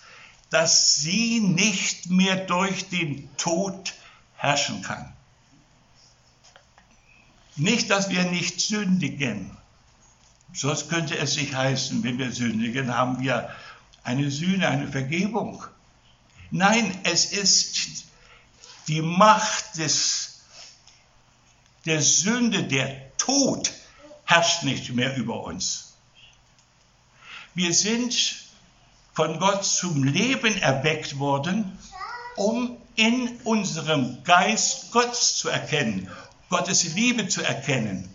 dass 0.49 0.95
sie 0.95 1.39
nicht 1.39 2.09
mehr 2.09 2.35
durch 2.35 2.89
den 2.89 3.29
Tod 3.37 3.93
herrschen 4.35 4.81
kann. 4.81 5.13
Nicht, 7.55 7.89
dass 7.91 8.09
wir 8.09 8.23
nicht 8.23 8.59
sündigen. 8.59 9.55
Sonst 10.53 10.89
könnte 10.89 11.17
es 11.17 11.35
sich 11.35 11.53
heißen, 11.53 12.03
wenn 12.03 12.17
wir 12.17 12.31
sündigen, 12.31 12.95
haben 12.95 13.21
wir 13.21 13.49
eine 14.03 14.31
Sühne, 14.31 14.67
eine 14.67 14.87
Vergebung. 14.87 15.63
Nein, 16.49 16.97
es 17.03 17.25
ist 17.31 18.05
die 18.87 19.01
Macht 19.01 19.77
des, 19.77 20.41
der 21.85 22.01
Sünde, 22.01 22.63
der 22.63 23.15
Tod 23.17 23.71
herrscht 24.25 24.63
nicht 24.63 24.93
mehr 24.93 25.15
über 25.15 25.43
uns. 25.43 25.90
Wir 27.53 27.73
sind 27.73 28.45
von 29.13 29.39
Gott 29.39 29.65
zum 29.65 30.05
Leben 30.05 30.55
erweckt 30.57 31.19
worden, 31.19 31.77
um 32.35 32.77
in 32.95 33.41
unserem 33.43 34.23
Geist 34.23 34.91
Gott 34.91 35.15
zu 35.15 35.49
erkennen, 35.49 36.09
Gottes 36.49 36.93
Liebe 36.93 37.27
zu 37.27 37.41
erkennen, 37.41 38.13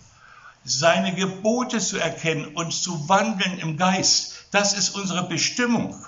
seine 0.65 1.15
Gebote 1.15 1.81
zu 1.81 1.99
erkennen 1.99 2.47
und 2.55 2.73
zu 2.73 3.09
wandeln 3.09 3.59
im 3.59 3.77
Geist. 3.77 4.47
Das 4.53 4.73
ist 4.73 4.91
unsere 4.91 5.29
Bestimmung. 5.29 6.07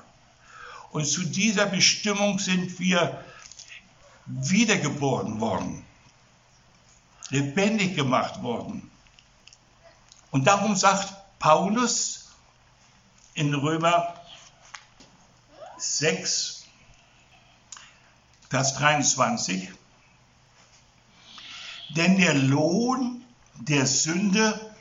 Und 0.91 1.07
zu 1.07 1.23
dieser 1.23 1.67
Bestimmung 1.67 2.39
sind 2.39 2.79
wir 2.81 3.23
wiedergeboren 4.25 5.39
worden, 5.41 5.85
lebendig 7.29 7.95
gemacht 7.95 8.43
worden. 8.43 8.91
Und 10.31 10.47
darum 10.47 10.77
sagt 10.77 11.13
Paulus 11.39 12.28
in 13.39 13.55
Römer 13.55 14.15
6, 15.77 16.65
Vers 18.51 18.75
23, 18.75 19.71
denn 21.91 22.19
der 22.19 22.35
Lohn 22.35 23.25
der 23.55 23.87
Sünde 23.87 24.75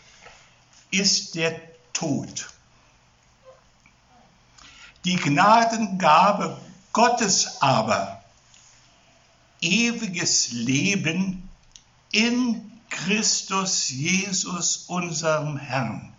ist 0.90 1.36
der 1.36 1.62
Tod. 1.94 2.48
Die 5.06 5.18
Gnadengabe 5.18 6.60
Gottes 6.94 7.62
aber, 7.62 8.24
ewiges 9.62 10.52
Leben 10.52 11.48
in 12.12 12.72
Christus 12.90 13.90
Jesus, 13.90 14.86
unserem 14.88 15.58
Herrn. 15.58 16.17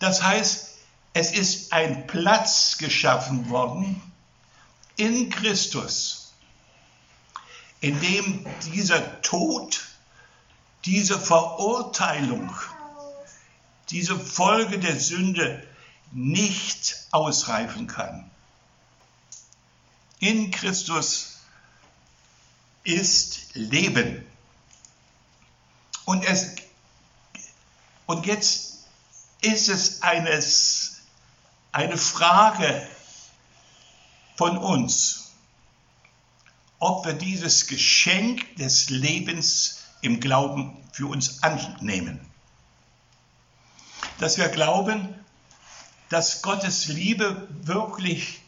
Das 0.00 0.22
heißt, 0.22 0.70
es 1.12 1.32
ist 1.32 1.72
ein 1.72 2.06
Platz 2.06 2.78
geschaffen 2.78 3.50
worden 3.50 4.02
in 4.96 5.30
Christus, 5.30 6.32
in 7.80 8.00
dem 8.00 8.46
dieser 8.72 9.22
Tod, 9.22 9.86
diese 10.84 11.20
Verurteilung, 11.20 12.50
diese 13.90 14.18
Folge 14.18 14.78
der 14.78 14.98
Sünde 14.98 15.66
nicht 16.12 16.96
ausreifen 17.10 17.86
kann. 17.86 18.30
In 20.18 20.50
Christus 20.50 21.40
ist 22.84 23.54
Leben. 23.54 24.24
Und, 26.06 26.24
es, 26.24 26.56
und 28.06 28.26
jetzt 28.26 28.69
ist 29.40 29.68
es 29.68 30.02
eines 30.02 31.00
eine 31.72 31.96
Frage 31.96 32.86
von 34.36 34.58
uns, 34.58 35.32
ob 36.78 37.04
wir 37.04 37.12
dieses 37.12 37.66
Geschenk 37.66 38.56
des 38.56 38.90
Lebens 38.90 39.84
im 40.00 40.20
Glauben 40.20 40.76
für 40.92 41.06
uns 41.06 41.42
annehmen. 41.42 42.20
Dass 44.18 44.38
wir 44.38 44.48
glauben, 44.48 45.14
dass 46.08 46.42
Gottes 46.42 46.88
Liebe 46.88 47.48
wirklich 47.62 48.40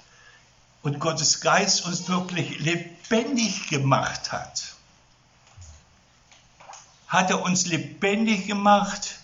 und 0.83 0.99
Gottes 0.99 1.41
Geist 1.41 1.85
uns 1.87 2.09
wirklich 2.09 2.59
lebendig 2.59 3.69
gemacht 3.69 4.33
hat. 4.33 4.75
Hat 7.07 7.31
er 7.31 7.43
uns 7.43 7.67
lebendig 7.67 8.47
gemacht? 8.47 9.22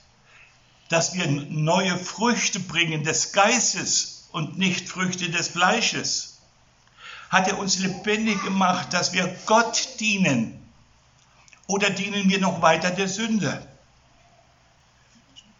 Dass 0.88 1.14
wir 1.14 1.26
neue 1.26 1.98
Früchte 1.98 2.60
bringen 2.60 3.04
des 3.04 3.32
Geistes 3.32 4.28
und 4.32 4.58
nicht 4.58 4.88
Früchte 4.88 5.30
des 5.30 5.48
Fleisches. 5.48 6.38
Hat 7.30 7.48
er 7.48 7.58
uns 7.58 7.78
lebendig 7.78 8.42
gemacht, 8.42 8.92
dass 8.92 9.12
wir 9.12 9.36
Gott 9.46 10.00
dienen? 10.00 10.58
Oder 11.66 11.90
dienen 11.90 12.30
wir 12.30 12.40
noch 12.40 12.62
weiter 12.62 12.90
der 12.90 13.08
Sünde? 13.08 13.66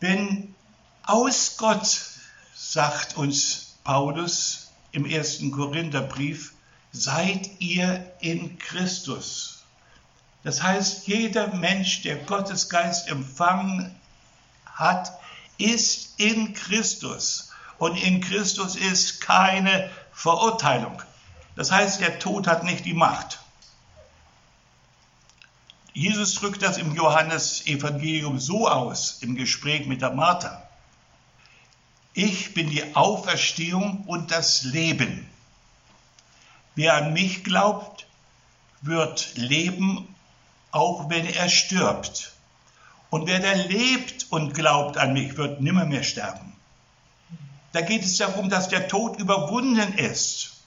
Wenn 0.01 0.55
aus 1.03 1.57
Gott, 1.59 2.01
sagt 2.55 3.17
uns 3.17 3.77
Paulus 3.85 4.71
im 4.93 5.05
ersten 5.05 5.51
Korintherbrief, 5.51 6.55
seid 6.93 7.61
ihr 7.61 8.14
in 8.21 8.59
Christus. 8.59 9.64
Das 10.45 10.62
heißt, 10.62 11.07
jeder 11.07 11.49
Mensch, 11.49 12.03
der 12.03 12.17
Gottes 12.17 12.69
Geist 12.69 13.09
empfangen 13.09 13.95
hat, 14.64 15.18
ist 15.59 16.18
in 16.18 16.55
Christus. 16.55 17.51
Und 17.79 17.97
in 17.97 18.21
Christus 18.21 18.75
ist 18.75 19.21
keine 19.21 19.90
Verurteilung. 20.12 21.03
Das 21.55 21.71
heißt, 21.71 22.01
der 22.01 22.18
Tod 22.18 22.47
hat 22.47 22.64
nicht 22.64 22.85
die 22.85 22.94
Macht. 22.94 23.40
Jesus 25.92 26.35
drückt 26.35 26.62
das 26.62 26.77
im 26.77 26.94
Johannesevangelium 26.94 28.38
so 28.38 28.68
aus, 28.68 29.18
im 29.21 29.35
Gespräch 29.35 29.87
mit 29.87 30.01
der 30.01 30.12
Martha. 30.12 30.62
Ich 32.14 32.55
bin 32.55 32.71
die 32.71 32.94
Auferstehung 32.94 34.05
und 34.07 34.31
das 34.31 34.62
Leben. 34.62 35.29
Wer 36.77 36.94
an 36.94 37.12
mich 37.12 37.42
glaubt, 37.42 38.07
wird 38.81 39.33
leben, 39.35 40.14
auch 40.71 41.11
wenn 41.11 41.27
er 41.27 41.49
stirbt. 41.49 42.33
Und 43.11 43.27
wer 43.27 43.40
da 43.40 43.53
lebt 43.53 44.27
und 44.31 44.55
glaubt 44.55 44.99
an 44.99 45.14
mich, 45.14 45.37
wird 45.37 45.61
nimmer 45.61 45.87
mehr 45.87 46.03
sterben. 46.03 46.55
Da 47.73 47.81
geht 47.81 48.03
es 48.03 48.16
darum, 48.16 48.51
dass 48.51 48.68
der 48.68 48.88
Tod 48.88 49.18
überwunden 49.18 49.94
ist. 49.94 50.59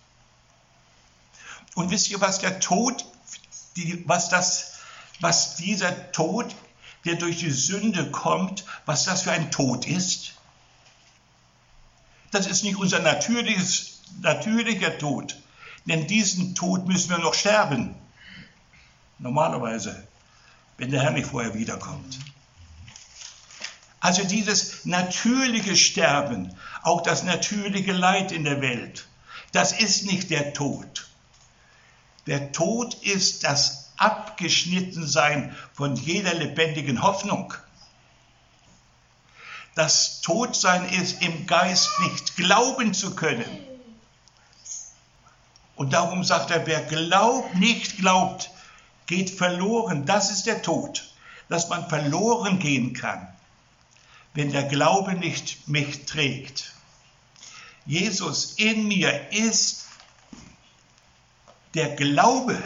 Und 1.75 1.91
wisst 1.91 2.09
ihr, 2.09 2.19
was 2.21 2.39
der 2.39 2.59
Tod, 2.59 3.05
die, 3.75 4.03
was 4.07 4.29
das, 4.29 4.79
was 5.19 5.55
dieser 5.55 6.11
Tod, 6.11 6.53
der 7.05 7.15
durch 7.15 7.37
die 7.37 7.51
Sünde 7.51 8.11
kommt, 8.11 8.65
was 8.85 9.05
das 9.05 9.23
für 9.23 9.31
ein 9.31 9.51
Tod 9.51 9.87
ist? 9.87 10.33
Das 12.31 12.47
ist 12.47 12.63
nicht 12.63 12.77
unser 12.77 12.99
natürliches, 12.99 13.99
natürlicher 14.21 14.97
Tod, 14.97 15.37
denn 15.85 16.07
diesen 16.07 16.55
Tod 16.55 16.87
müssen 16.87 17.09
wir 17.09 17.17
noch 17.17 17.33
sterben. 17.33 17.95
Normalerweise, 19.19 20.07
wenn 20.77 20.91
der 20.91 21.01
Herr 21.01 21.11
nicht 21.11 21.27
vorher 21.27 21.53
wiederkommt. 21.53 22.17
Also 24.01 24.23
dieses 24.23 24.83
natürliche 24.83 25.77
Sterben, 25.77 26.57
auch 26.81 27.01
das 27.03 27.21
natürliche 27.23 27.93
Leid 27.93 28.31
in 28.31 28.43
der 28.43 28.59
Welt, 28.59 29.07
das 29.51 29.73
ist 29.73 30.05
nicht 30.05 30.31
der 30.31 30.53
Tod. 30.53 31.07
Der 32.25 32.51
Tod 32.51 32.95
ist 32.95 33.43
das 33.43 33.91
Abgeschnittensein 33.97 35.55
von 35.73 35.95
jeder 35.95 36.33
lebendigen 36.33 37.03
Hoffnung. 37.03 37.53
Das 39.75 40.21
Todsein 40.21 40.89
ist 40.89 41.21
im 41.21 41.45
Geist 41.45 41.91
nicht 41.99 42.35
glauben 42.35 42.95
zu 42.95 43.15
können. 43.15 43.67
Und 45.75 45.93
darum 45.93 46.23
sagt 46.23 46.49
er, 46.49 46.65
wer 46.65 46.81
glaubt, 46.81 47.53
nicht 47.55 47.97
glaubt, 47.97 48.49
geht 49.05 49.29
verloren. 49.29 50.07
Das 50.07 50.31
ist 50.31 50.47
der 50.47 50.63
Tod, 50.63 51.13
dass 51.49 51.69
man 51.69 51.87
verloren 51.87 52.57
gehen 52.57 52.93
kann 52.93 53.27
wenn 54.33 54.51
der 54.51 54.63
Glaube 54.63 55.13
nicht 55.13 55.67
mich 55.67 56.05
trägt. 56.05 56.73
Jesus 57.85 58.53
in 58.57 58.87
mir 58.87 59.31
ist 59.31 59.87
der 61.73 61.95
Glaube. 61.95 62.61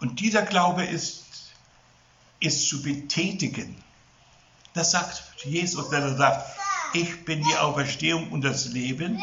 Und 0.00 0.20
dieser 0.20 0.42
Glaube 0.42 0.84
ist, 0.84 1.24
ist 2.40 2.68
zu 2.68 2.82
betätigen. 2.82 3.76
Das 4.72 4.92
sagt 4.92 5.22
Jesus, 5.44 5.90
wenn 5.90 6.02
er 6.02 6.16
sagt, 6.16 6.46
ich 6.92 7.24
bin 7.24 7.44
die 7.44 7.56
Auferstehung 7.56 8.30
und 8.30 8.42
das 8.42 8.66
Leben. 8.66 9.22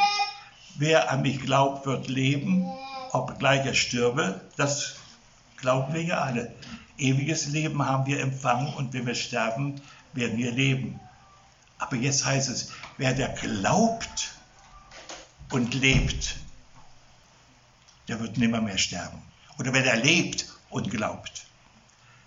Wer 0.76 1.12
an 1.12 1.22
mich 1.22 1.40
glaubt, 1.40 1.86
wird 1.86 2.08
leben, 2.08 2.72
obgleich 3.12 3.66
er 3.66 3.74
stürbe. 3.74 4.42
Das 4.56 4.96
glauben 5.58 5.94
wir 5.94 6.04
ja 6.04 6.22
alle. 6.22 6.54
Ewiges 6.98 7.48
Leben 7.48 7.86
haben 7.86 8.06
wir 8.06 8.20
empfangen 8.20 8.74
und 8.74 8.94
wenn 8.94 9.06
wir 9.06 9.16
sterben, 9.16 9.82
werden 10.18 10.38
wir 10.38 10.52
leben. 10.52 11.00
Aber 11.78 11.96
jetzt 11.96 12.26
heißt 12.26 12.50
es, 12.50 12.72
wer 12.98 13.14
der 13.14 13.30
glaubt 13.30 14.34
und 15.52 15.74
lebt, 15.74 16.36
der 18.08 18.20
wird 18.20 18.38
nimmer 18.38 18.60
mehr 18.60 18.78
sterben. 18.78 19.22
Oder 19.60 19.74
wer 19.74 19.84
der 19.84 19.98
lebt 19.98 20.46
und 20.70 20.92
glaubt. 20.92 21.46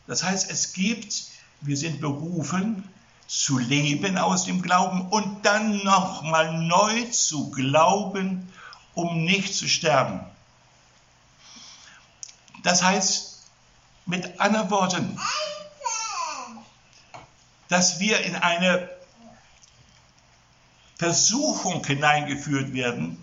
Das 0.07 0.23
heißt, 0.23 0.51
es 0.51 0.73
gibt, 0.73 1.27
wir 1.61 1.77
sind 1.77 2.01
berufen, 2.01 2.89
zu 3.27 3.59
leben 3.59 4.19
aus 4.19 4.45
dem 4.45 4.61
Glauben 4.61 5.09
und 5.09 5.47
dann 5.47 5.85
nochmal 5.85 6.59
neu 6.59 7.05
zu 7.11 7.51
glauben, 7.51 8.53
um 8.95 9.25
nicht 9.25 9.55
zu 9.55 9.69
sterben. 9.69 10.21
Das 12.65 12.83
heißt, 12.83 13.43
mit 14.07 14.41
anderen 14.41 14.71
Worten, 14.71 15.19
dass 17.71 18.01
wir 18.01 18.21
in 18.21 18.37
eine 18.37 18.91
Versuchung 20.99 21.83
hineingeführt 21.87 22.75
werden, 22.75 23.23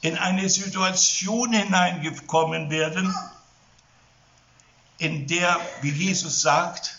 in 0.00 0.16
eine 0.16 0.48
Situation 0.48 1.52
hineingekommen 1.52 2.70
werden, 2.70 3.12
in 4.98 5.26
der, 5.26 5.58
wie 5.80 5.90
Jesus 5.90 6.42
sagt, 6.42 6.98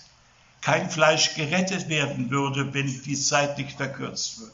kein 0.61 0.89
Fleisch 0.89 1.35
gerettet 1.35 1.87
werden 1.87 2.31
würde, 2.31 2.73
wenn 2.73 2.87
die 3.03 3.15
Zeit 3.15 3.57
nicht 3.57 3.77
verkürzt 3.77 4.41
wird. 4.41 4.53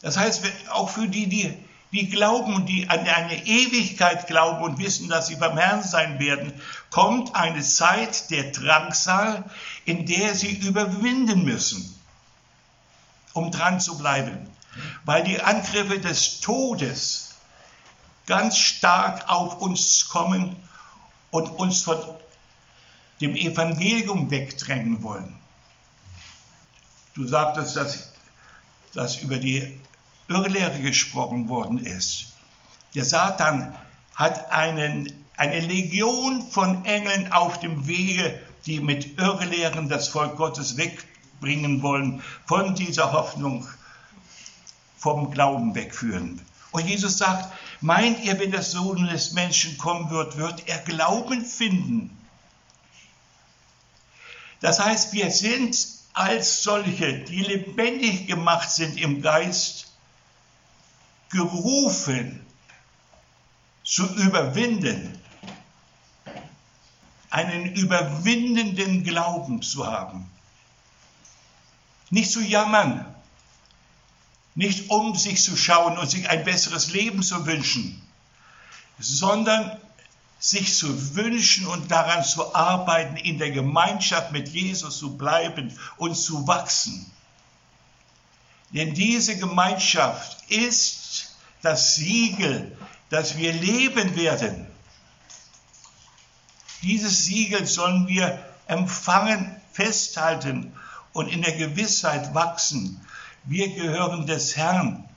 Das 0.00 0.16
heißt, 0.16 0.44
auch 0.70 0.88
für 0.88 1.08
die, 1.08 1.26
die, 1.26 1.52
die 1.92 2.08
glauben 2.08 2.54
und 2.54 2.66
die 2.66 2.88
an 2.88 3.00
eine 3.00 3.46
Ewigkeit 3.46 4.26
glauben 4.26 4.62
und 4.62 4.78
wissen, 4.78 5.08
dass 5.08 5.26
sie 5.26 5.36
beim 5.36 5.58
Herrn 5.58 5.82
sein 5.82 6.18
werden, 6.18 6.52
kommt 6.90 7.34
eine 7.34 7.60
Zeit 7.62 8.30
der 8.30 8.52
Drangsal, 8.52 9.44
in 9.84 10.06
der 10.06 10.34
sie 10.34 10.52
überwinden 10.58 11.44
müssen, 11.44 11.94
um 13.32 13.50
dran 13.50 13.80
zu 13.80 13.98
bleiben. 13.98 14.48
Weil 15.04 15.24
die 15.24 15.40
Angriffe 15.40 15.98
des 15.98 16.40
Todes 16.40 17.34
ganz 18.26 18.56
stark 18.56 19.28
auf 19.28 19.60
uns 19.60 20.08
kommen 20.08 20.56
und 21.30 21.48
uns 21.48 21.82
von 21.82 21.98
dem 23.20 23.36
Evangelium 23.36 24.30
wegdrängen 24.30 25.02
wollen. 25.02 25.34
Du 27.14 27.26
sagtest, 27.26 27.76
dass, 27.76 28.12
dass 28.94 29.16
über 29.16 29.36
die 29.36 29.78
Irrlehre 30.28 30.80
gesprochen 30.80 31.48
worden 31.48 31.78
ist. 31.78 32.32
Der 32.94 33.04
Satan 33.04 33.74
hat 34.14 34.50
einen, 34.50 35.12
eine 35.36 35.60
Legion 35.60 36.42
von 36.50 36.84
Engeln 36.84 37.32
auf 37.32 37.60
dem 37.60 37.86
Wege, 37.86 38.40
die 38.66 38.80
mit 38.80 39.18
Irrlehren 39.18 39.88
das 39.88 40.08
Volk 40.08 40.36
Gottes 40.36 40.76
wegbringen 40.76 41.82
wollen, 41.82 42.22
von 42.46 42.74
dieser 42.74 43.12
Hoffnung 43.12 43.66
vom 44.96 45.30
Glauben 45.30 45.74
wegführen. 45.74 46.40
Und 46.70 46.86
Jesus 46.86 47.18
sagt, 47.18 47.52
meint 47.80 48.24
ihr, 48.24 48.38
wenn 48.38 48.50
der 48.50 48.62
Sohn 48.62 49.06
des 49.08 49.32
Menschen 49.32 49.76
kommen 49.76 50.10
wird, 50.10 50.36
wird 50.36 50.68
er 50.68 50.78
Glauben 50.78 51.44
finden? 51.44 52.16
Das 54.60 54.78
heißt, 54.78 55.12
wir 55.12 55.30
sind 55.30 55.76
als 56.14 56.62
solche, 56.62 57.18
die 57.18 57.40
lebendig 57.42 58.26
gemacht 58.26 58.70
sind 58.70 58.98
im 58.98 59.22
Geist, 59.22 59.86
gerufen 61.30 62.46
zu 63.84 64.06
überwinden, 64.16 65.18
einen 67.32 67.74
überwindenden 67.74 69.04
Glauben 69.04 69.62
zu 69.62 69.86
haben. 69.86 70.28
Nicht 72.10 72.30
zu 72.30 72.42
jammern, 72.42 73.06
nicht 74.54 74.90
um 74.90 75.16
sich 75.16 75.42
zu 75.42 75.56
schauen 75.56 75.96
und 75.96 76.10
sich 76.10 76.28
ein 76.28 76.44
besseres 76.44 76.92
Leben 76.92 77.22
zu 77.22 77.46
wünschen, 77.46 78.02
sondern 78.98 79.78
sich 80.38 80.76
zu 80.76 81.16
wünschen 81.16 81.66
und 81.66 81.90
daran 81.90 82.22
zu 82.22 82.54
arbeiten, 82.54 83.16
in 83.16 83.38
der 83.38 83.50
Gemeinschaft 83.50 84.32
mit 84.32 84.48
Jesus 84.48 84.98
zu 84.98 85.16
bleiben 85.16 85.76
und 85.96 86.14
zu 86.14 86.46
wachsen. 86.46 87.10
Denn 88.72 88.92
diese 88.92 89.38
Gemeinschaft 89.38 90.50
ist 90.50 91.30
das 91.62 91.94
Siegel, 91.94 92.76
dass 93.08 93.38
wir 93.38 93.54
leben 93.54 94.16
werden. 94.16 94.66
Dieses 96.82 97.24
Siegel 97.24 97.66
sollen 97.66 98.08
wir 98.08 98.44
empfangen, 98.66 99.56
festhalten 99.72 100.72
und 101.12 101.28
in 101.28 101.42
der 101.42 101.56
Gewissheit 101.56 102.34
wachsen. 102.34 103.00
Wir 103.44 103.68
gehören 103.74 104.26
des 104.26 104.56
Herrn 104.56 105.08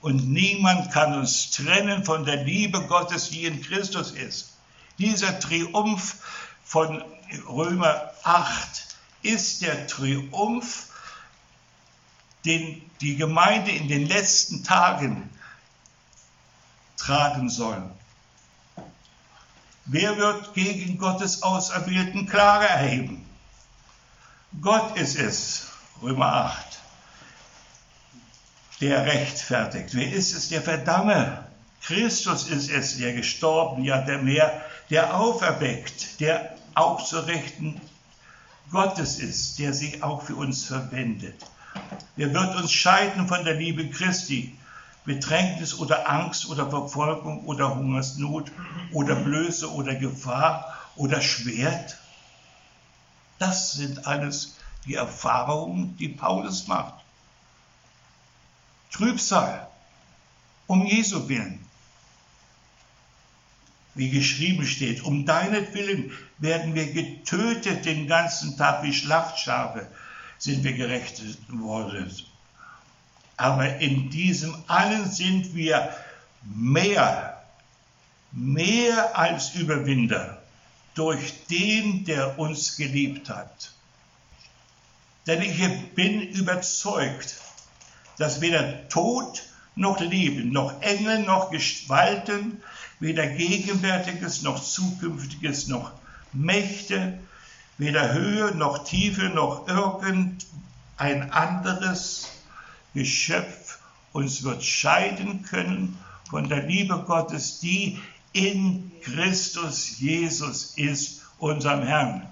und 0.00 0.30
niemand 0.30 0.92
kann 0.92 1.14
uns 1.14 1.50
trennen 1.50 2.04
von 2.04 2.24
der 2.24 2.44
Liebe 2.44 2.86
Gottes, 2.86 3.30
die 3.30 3.44
in 3.44 3.62
Christus 3.62 4.10
ist. 4.10 4.52
Dieser 4.98 5.38
Triumph 5.40 6.16
von 6.62 7.02
Römer 7.48 8.10
8 8.22 8.96
ist 9.22 9.62
der 9.62 9.86
Triumph, 9.86 10.88
den 12.44 12.82
die 13.00 13.16
Gemeinde 13.16 13.70
in 13.70 13.88
den 13.88 14.06
letzten 14.06 14.62
Tagen 14.62 15.30
tragen 16.96 17.48
soll. 17.48 17.90
Wer 19.86 20.16
wird 20.16 20.54
gegen 20.54 20.96
Gottes 20.98 21.42
Auserwählten 21.42 22.26
Klage 22.26 22.66
erheben? 22.66 23.24
Gott 24.60 24.96
ist 24.96 25.18
es, 25.18 25.66
Römer 26.02 26.32
8, 26.32 26.78
der 28.80 29.04
rechtfertigt. 29.04 29.90
Wer 29.94 30.12
ist 30.12 30.34
es, 30.34 30.48
der 30.48 30.62
verdamme? 30.62 31.44
Christus 31.82 32.48
ist 32.48 32.70
es, 32.70 32.96
der 32.96 33.12
gestorben, 33.12 33.84
ja 33.84 34.00
der 34.00 34.18
mehr, 34.18 34.62
der 34.88 35.18
auferweckt, 35.18 36.18
der 36.20 36.56
auch 36.74 37.04
zu 37.04 37.18
Rechten 37.18 37.78
Gottes 38.70 39.18
ist, 39.18 39.58
der 39.58 39.74
sich 39.74 40.02
auch 40.02 40.22
für 40.22 40.34
uns 40.34 40.64
verwendet. 40.64 41.34
Wer 42.16 42.32
wird 42.32 42.56
uns 42.56 42.72
scheiden 42.72 43.28
von 43.28 43.44
der 43.44 43.54
Liebe 43.54 43.88
Christi? 43.90 44.56
Bedrängnis 45.04 45.78
oder 45.78 46.08
Angst 46.10 46.48
oder 46.48 46.70
Verfolgung 46.70 47.44
oder 47.44 47.74
Hungersnot 47.74 48.50
oder 48.92 49.14
Blöße 49.14 49.70
oder 49.72 49.94
Gefahr 49.94 50.74
oder 50.96 51.20
Schwert? 51.20 51.98
Das 53.38 53.72
sind 53.72 54.06
alles 54.06 54.56
die 54.86 54.94
Erfahrungen, 54.94 55.96
die 55.96 56.08
Paulus 56.08 56.66
macht. 56.66 57.04
Trübsal, 58.90 59.68
um 60.66 60.86
Jesu 60.86 61.28
willen 61.28 61.64
wie 63.94 64.10
geschrieben 64.10 64.66
steht, 64.66 65.02
um 65.02 65.24
deinetwillen 65.24 66.12
werden 66.38 66.74
wir 66.74 66.92
getötet 66.92 67.84
den 67.84 68.06
ganzen 68.06 68.56
Tag 68.56 68.82
wie 68.82 68.92
Schlachtschafe, 68.92 69.88
sind 70.38 70.64
wir 70.64 70.72
gerechtet 70.72 71.38
worden. 71.48 72.12
Aber 73.36 73.78
in 73.78 74.10
diesem 74.10 74.54
allen 74.66 75.10
sind 75.10 75.54
wir 75.54 75.94
mehr, 76.42 77.42
mehr 78.32 79.18
als 79.18 79.54
Überwinder 79.54 80.42
durch 80.94 81.46
den, 81.46 82.04
der 82.04 82.38
uns 82.38 82.76
geliebt 82.76 83.28
hat. 83.28 83.72
Denn 85.26 85.42
ich 85.42 85.94
bin 85.94 86.20
überzeugt, 86.20 87.36
dass 88.18 88.40
weder 88.40 88.88
Tod 88.88 89.42
noch 89.74 90.00
Leben, 90.00 90.52
noch 90.52 90.80
Engel, 90.82 91.20
noch 91.20 91.50
Gestalten, 91.50 92.62
weder 93.00 93.26
Gegenwärtiges 93.26 94.42
noch 94.42 94.62
Zukünftiges 94.62 95.66
noch 95.66 95.92
Mächte, 96.32 97.18
weder 97.78 98.12
Höhe 98.12 98.54
noch 98.54 98.84
Tiefe 98.84 99.24
noch 99.24 99.66
irgendein 99.66 101.32
anderes 101.32 102.28
Geschöpf 102.94 103.78
uns 104.12 104.44
wird 104.44 104.64
scheiden 104.64 105.42
können 105.42 105.98
von 106.30 106.48
der 106.48 106.62
Liebe 106.62 107.02
Gottes, 107.06 107.60
die 107.60 108.00
in 108.32 108.92
Christus 109.02 109.98
Jesus 109.98 110.74
ist, 110.76 111.22
unserem 111.38 111.82
Herrn. 111.82 112.26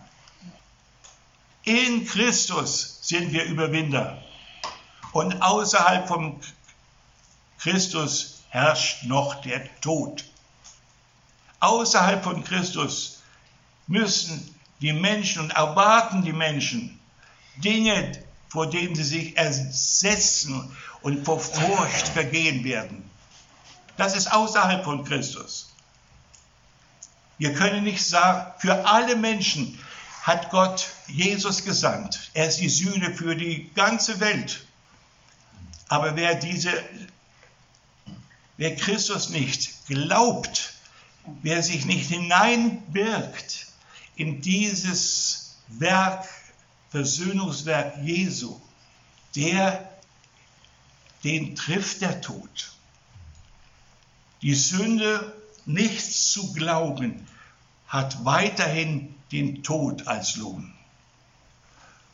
In 1.64 2.06
Christus 2.06 2.98
sind 3.02 3.32
wir 3.32 3.44
Überwinder. 3.44 4.22
Und 5.12 5.42
außerhalb 5.42 6.08
von 6.08 6.40
Christus 7.58 8.44
herrscht 8.48 9.04
noch 9.04 9.42
der 9.42 9.68
Tod. 9.80 10.24
Außerhalb 11.60 12.24
von 12.24 12.42
Christus 12.42 13.22
müssen 13.86 14.54
die 14.80 14.92
Menschen 14.92 15.42
und 15.42 15.50
erwarten 15.50 16.22
die 16.22 16.32
Menschen 16.32 16.98
Dinge, 17.58 18.12
vor 18.52 18.68
denen 18.68 18.94
sie 18.94 19.02
sich 19.02 19.38
ersetzen 19.38 20.76
und 21.00 21.24
vor 21.24 21.40
Furcht 21.40 22.08
vergehen 22.08 22.64
werden. 22.64 23.02
Das 23.96 24.14
ist 24.14 24.30
außerhalb 24.30 24.84
von 24.84 25.04
Christus. 25.04 25.70
Wir 27.38 27.54
können 27.54 27.82
nicht 27.82 28.04
sagen, 28.04 28.52
für 28.58 28.84
alle 28.84 29.16
Menschen 29.16 29.78
hat 30.20 30.50
Gott 30.50 30.90
Jesus 31.06 31.64
gesandt. 31.64 32.30
Er 32.34 32.46
ist 32.48 32.60
die 32.60 32.68
Sühne 32.68 33.14
für 33.14 33.34
die 33.36 33.70
ganze 33.74 34.20
Welt. 34.20 34.66
Aber 35.88 36.14
wer 36.16 36.34
diese, 36.34 36.72
wer 38.58 38.76
Christus 38.76 39.30
nicht 39.30 39.86
glaubt, 39.86 40.74
wer 41.40 41.62
sich 41.62 41.86
nicht 41.86 42.10
hineinbirgt 42.10 43.68
in 44.16 44.42
dieses 44.42 45.56
Werk, 45.68 46.28
Versöhnungswerk 46.92 48.04
Jesu, 48.04 48.60
der, 49.34 49.90
den 51.24 51.56
trifft 51.56 52.02
der 52.02 52.20
Tod. 52.20 52.72
Die 54.42 54.54
Sünde, 54.54 55.34
nichts 55.64 56.32
zu 56.32 56.52
glauben, 56.52 57.26
hat 57.88 58.26
weiterhin 58.26 59.14
den 59.32 59.62
Tod 59.62 60.06
als 60.06 60.36
Lohn. 60.36 60.74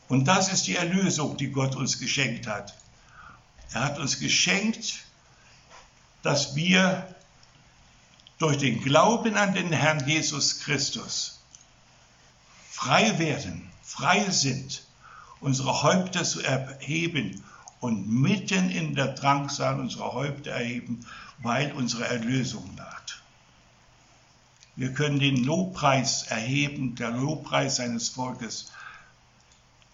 Und 0.07 0.29
das 0.29 0.49
ist 0.51 0.65
die 0.67 0.77
Erlösung, 0.77 1.35
die 1.35 1.51
Gott 1.51 1.75
uns 1.75 1.99
geschenkt 1.99 2.47
hat. 2.47 2.73
Er 3.73 3.83
hat 3.83 3.99
uns 3.99 4.19
geschenkt, 4.19 5.03
dass 6.23 6.55
wir 6.55 7.13
durch 8.37 8.57
den 8.57 8.81
Glauben 8.81 9.35
an 9.35 9.53
den 9.53 9.73
Herrn 9.73 10.07
Jesus 10.07 10.61
Christus 10.61 11.41
frei 12.71 13.19
werden, 13.19 13.68
frei 13.89 14.29
sind, 14.29 14.83
unsere 15.39 15.81
Häupter 15.81 16.23
zu 16.23 16.41
erheben 16.41 17.43
und 17.79 18.07
mitten 18.07 18.69
in 18.69 18.93
der 18.93 19.13
Drangsal 19.13 19.79
unsere 19.79 20.13
Häupter 20.13 20.51
erheben, 20.51 21.05
weil 21.39 21.71
unsere 21.73 22.05
Erlösung 22.05 22.75
naht. 22.75 23.21
Wir 24.75 24.93
können 24.93 25.19
den 25.19 25.43
Lobpreis 25.43 26.23
erheben, 26.23 26.95
der 26.95 27.09
Lobpreis 27.09 27.77
seines 27.77 28.09
Volkes, 28.09 28.71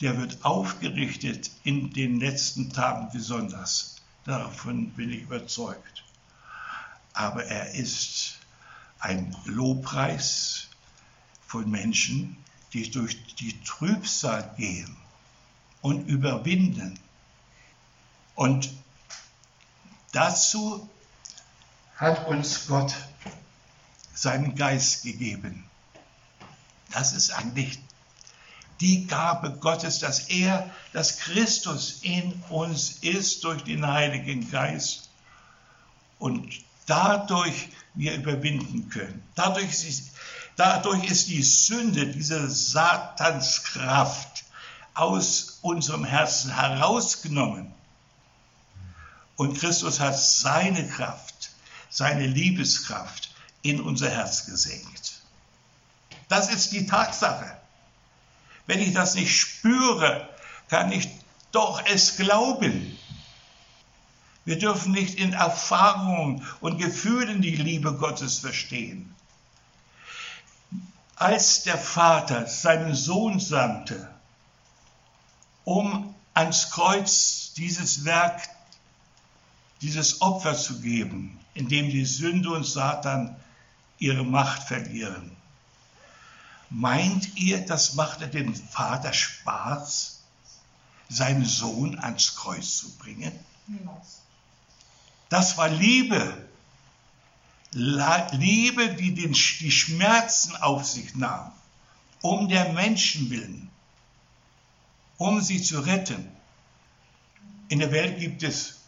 der 0.02 0.18
wird 0.18 0.44
aufgerichtet 0.44 1.50
in 1.64 1.94
den 1.94 2.20
letzten 2.20 2.74
Tagen 2.74 3.10
besonders. 3.14 3.96
Davon 4.26 4.90
bin 4.90 5.10
ich 5.10 5.22
überzeugt. 5.22 6.04
Aber 7.14 7.46
er 7.46 7.74
ist 7.76 8.40
ein 9.00 9.34
Lobpreis 9.46 10.68
von 11.48 11.72
Menschen, 11.72 12.38
die 12.76 12.92
durch 12.92 13.36
die 13.36 13.58
Trübsal 13.64 14.54
gehen 14.58 14.98
und 15.82 16.08
überwinden. 16.08 17.00
Und 18.36 18.70
dazu 20.12 20.90
hat 21.96 22.28
uns 22.28 22.68
Gott 22.68 22.94
seinen 24.14 24.56
Geist 24.56 25.04
gegeben. 25.04 25.64
Das 26.92 27.14
ist 27.14 27.32
eigentlich 27.32 27.80
die 28.82 29.08
Gabe 29.08 29.52
Gottes, 29.52 30.00
dass 30.00 30.28
er, 30.28 30.70
dass 30.92 31.20
Christus 31.20 32.00
in 32.02 32.34
uns 32.50 32.98
ist 33.00 33.46
durch 33.46 33.64
den 33.64 33.88
Heiligen 33.88 34.52
Geist 34.52 35.10
und 36.20 36.54
dadurch 36.88 37.70
wir 37.94 38.16
überwinden 38.16 38.90
können. 38.90 39.24
Dadurch 39.36 39.70
ist, 39.88 40.12
dadurch 40.56 41.10
ist 41.10 41.28
die 41.30 41.44
Sünde, 41.44 42.08
diese 42.08 42.50
Satanskraft 42.50 44.44
aus 44.94 45.60
unserem 45.62 46.06
Herzen 46.06 46.54
herausgenommen. 46.56 47.74
Und 49.36 49.58
Christus 49.60 50.00
hat 50.00 50.18
seine 50.18 50.88
Kraft, 50.88 51.52
seine 51.90 52.26
Liebeskraft 52.26 53.36
in 53.62 53.82
unser 53.82 54.10
Herz 54.10 54.46
gesenkt. 54.46 55.22
Das 56.30 56.52
ist 56.52 56.72
die 56.72 56.86
Tatsache. 56.88 57.58
Wenn 58.68 58.80
ich 58.80 58.94
das 58.94 59.16
nicht 59.16 59.36
spüre, 59.36 60.30
kann 60.70 60.92
ich 60.92 61.10
doch 61.52 61.84
es 61.86 62.18
glauben. 62.18 62.98
Wir 64.44 64.60
dürfen 64.60 64.92
nicht 64.92 65.16
in 65.16 65.34
Erfahrungen 65.34 66.46
und 66.62 66.78
Gefühlen 66.78 67.42
die 67.42 67.56
Liebe 67.56 67.94
Gottes 67.96 68.40
verstehen. 68.40 69.15
Als 71.16 71.64
der 71.64 71.78
Vater 71.78 72.48
seinen 72.48 72.94
Sohn 72.94 73.40
sandte, 73.40 74.10
um 75.64 76.14
ans 76.34 76.70
Kreuz 76.72 77.54
dieses 77.56 78.04
Werk, 78.04 78.50
dieses 79.82 80.22
Opfer 80.22 80.56
zu 80.56 80.82
geben, 80.82 81.40
in 81.54 81.70
dem 81.70 81.90
die 81.90 82.06
Sünde 82.06 82.50
und 82.52 82.66
Satan 82.66 83.36
ihre 83.98 84.24
Macht 84.26 84.64
verlieren. 84.64 85.36
Meint 86.70 87.38
ihr, 87.38 87.66
das 87.66 87.94
machte 87.94 88.28
dem 88.28 88.54
Vater 88.54 89.14
Spaß, 89.14 90.20
seinen 91.10 91.46
Sohn 91.46 91.98
ans 92.00 92.36
Kreuz 92.36 92.78
zu 92.78 92.98
bringen? 92.98 93.32
Das 95.30 95.58
war 95.58 95.70
Liebe. 95.70 96.45
Liebe, 97.78 98.96
die 98.96 99.14
den, 99.14 99.34
die 99.34 99.72
Schmerzen 99.72 100.56
auf 100.56 100.86
sich 100.86 101.14
nahm, 101.16 101.52
um 102.22 102.48
der 102.48 102.72
Menschen 102.72 103.30
willen, 103.30 103.70
um 105.18 105.42
sie 105.42 105.62
zu 105.62 105.82
retten. 105.82 106.26
In 107.68 107.80
der 107.80 107.92
Welt 107.92 108.18
gibt 108.18 108.44
es 108.44 108.80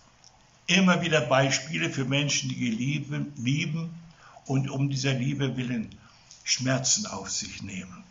immer 0.68 1.02
wieder 1.02 1.20
Beispiele 1.20 1.90
für 1.90 2.06
Menschen, 2.06 2.48
die 2.50 2.70
lieben, 2.70 3.34
lieben 3.36 3.90
und 4.46 4.70
um 4.70 4.90
dieser 4.90 5.14
Liebe 5.14 5.58
willen 5.58 5.94
Schmerzen 6.46 7.08
auf 7.08 7.30
sich 7.30 7.62
nehmen. 7.62 8.06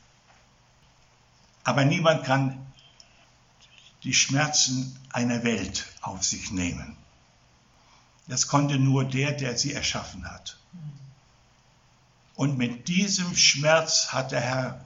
Aber 1.65 1.87
niemand 1.87 2.25
kann 2.25 2.67
die 4.05 4.13
Schmerzen 4.13 4.95
einer 5.11 5.43
Welt 5.43 5.87
auf 6.03 6.23
sich 6.23 6.51
nehmen. 6.51 6.99
Das 8.27 8.49
konnte 8.49 8.79
nur 8.79 9.05
der, 9.05 9.33
der 9.33 9.57
sie 9.57 9.73
erschaffen 9.73 10.29
hat. 10.31 10.57
Und 12.35 12.59
mit 12.59 12.89
diesem 12.89 13.35
Schmerz 13.37 14.13
hat 14.13 14.33
der 14.33 14.41
Herr 14.41 14.85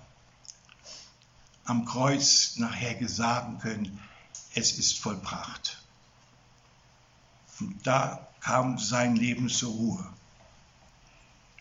am 1.65 1.85
Kreuz 1.85 2.57
nachher 2.57 2.95
gesagt 2.95 3.63
können, 3.63 4.01
es 4.55 4.73
ist 4.73 4.99
vollbracht. 4.99 5.79
Und 7.61 7.87
da 7.87 8.29
kam 8.41 8.79
sein 8.79 9.17
Leben 9.17 9.49
zur 9.49 9.73
Ruhe. 9.73 10.13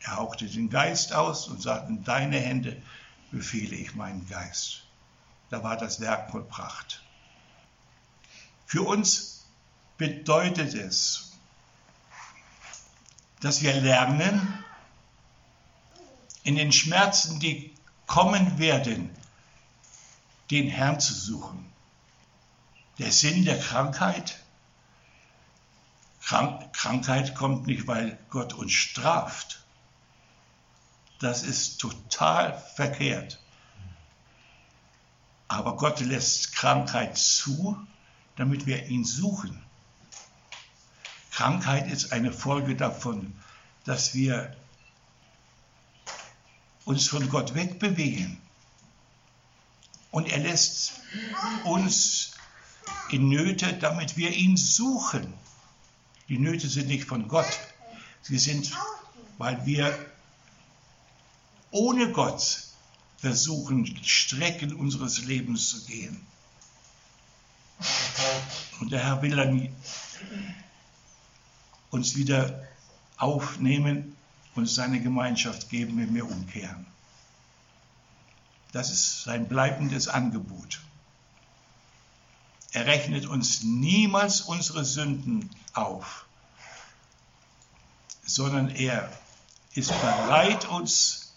Er 0.01 0.15
hauchte 0.15 0.47
den 0.47 0.69
Geist 0.69 1.13
aus 1.13 1.47
und 1.47 1.61
sagte, 1.61 1.91
in 1.91 2.03
deine 2.03 2.39
Hände 2.39 2.81
befehle 3.31 3.75
ich 3.75 3.95
meinen 3.95 4.27
Geist. 4.27 4.83
Da 5.49 5.63
war 5.63 5.77
das 5.77 5.99
Werk 5.99 6.31
vollbracht. 6.31 7.03
Für 8.65 8.83
uns 8.83 9.45
bedeutet 9.97 10.73
es, 10.73 11.28
dass 13.39 13.61
wir 13.61 13.73
lernen, 13.73 14.63
in 16.43 16.55
den 16.55 16.71
Schmerzen, 16.71 17.39
die 17.39 17.73
kommen 18.05 18.57
werden, 18.59 19.15
den 20.51 20.67
Herrn 20.67 20.99
zu 20.99 21.13
suchen. 21.13 21.65
Der 22.97 23.11
Sinn 23.11 23.45
der 23.45 23.59
Krankheit, 23.59 24.39
Krank 26.21 26.73
Krankheit 26.73 27.35
kommt 27.35 27.67
nicht, 27.67 27.87
weil 27.87 28.17
Gott 28.29 28.53
uns 28.53 28.71
straft, 28.71 29.63
das 31.19 31.43
ist 31.43 31.79
total 31.79 32.57
verkehrt. 32.75 33.39
Aber 35.47 35.75
Gott 35.75 35.99
lässt 35.99 36.53
Krankheit 36.53 37.17
zu, 37.17 37.77
damit 38.35 38.65
wir 38.65 38.85
ihn 38.87 39.03
suchen. 39.03 39.61
Krankheit 41.39 41.89
ist 41.89 42.11
eine 42.11 42.33
Folge 42.33 42.75
davon, 42.75 43.33
dass 43.85 44.13
wir 44.13 44.53
uns 46.83 47.07
von 47.07 47.29
Gott 47.29 47.55
wegbewegen. 47.55 48.41
Und 50.11 50.27
er 50.29 50.39
lässt 50.39 50.99
uns 51.63 52.31
in 53.09 53.29
Nöte, 53.29 53.71
damit 53.71 54.17
wir 54.17 54.31
ihn 54.31 54.57
suchen. 54.57 55.33
Die 56.27 56.37
Nöte 56.37 56.67
sind 56.67 56.87
nicht 56.87 57.05
von 57.05 57.29
Gott. 57.29 57.57
Sie 58.21 58.37
sind, 58.37 58.77
weil 59.37 59.65
wir 59.65 59.97
ohne 61.71 62.11
Gott 62.11 62.65
versuchen, 63.15 63.97
Strecken 64.03 64.73
unseres 64.73 65.19
Lebens 65.23 65.69
zu 65.69 65.85
gehen. 65.85 66.27
Und 68.81 68.91
der 68.91 69.05
Herr 69.05 69.21
will 69.21 69.37
dann 69.37 69.73
uns 71.91 72.15
wieder 72.15 72.67
aufnehmen 73.17 74.15
und 74.55 74.67
seine 74.67 75.01
Gemeinschaft 75.01 75.69
geben, 75.69 75.97
wenn 75.97 76.13
wir 76.13 76.25
umkehren. 76.25 76.85
Das 78.71 78.91
ist 78.91 79.23
sein 79.23 79.47
bleibendes 79.47 80.07
Angebot. 80.07 80.79
Er 82.71 82.85
rechnet 82.85 83.25
uns 83.25 83.63
niemals 83.63 84.41
unsere 84.41 84.85
Sünden 84.85 85.49
auf, 85.73 86.25
sondern 88.23 88.69
er 88.69 89.11
ist 89.73 89.89
bereit, 90.01 90.65
uns 90.69 91.33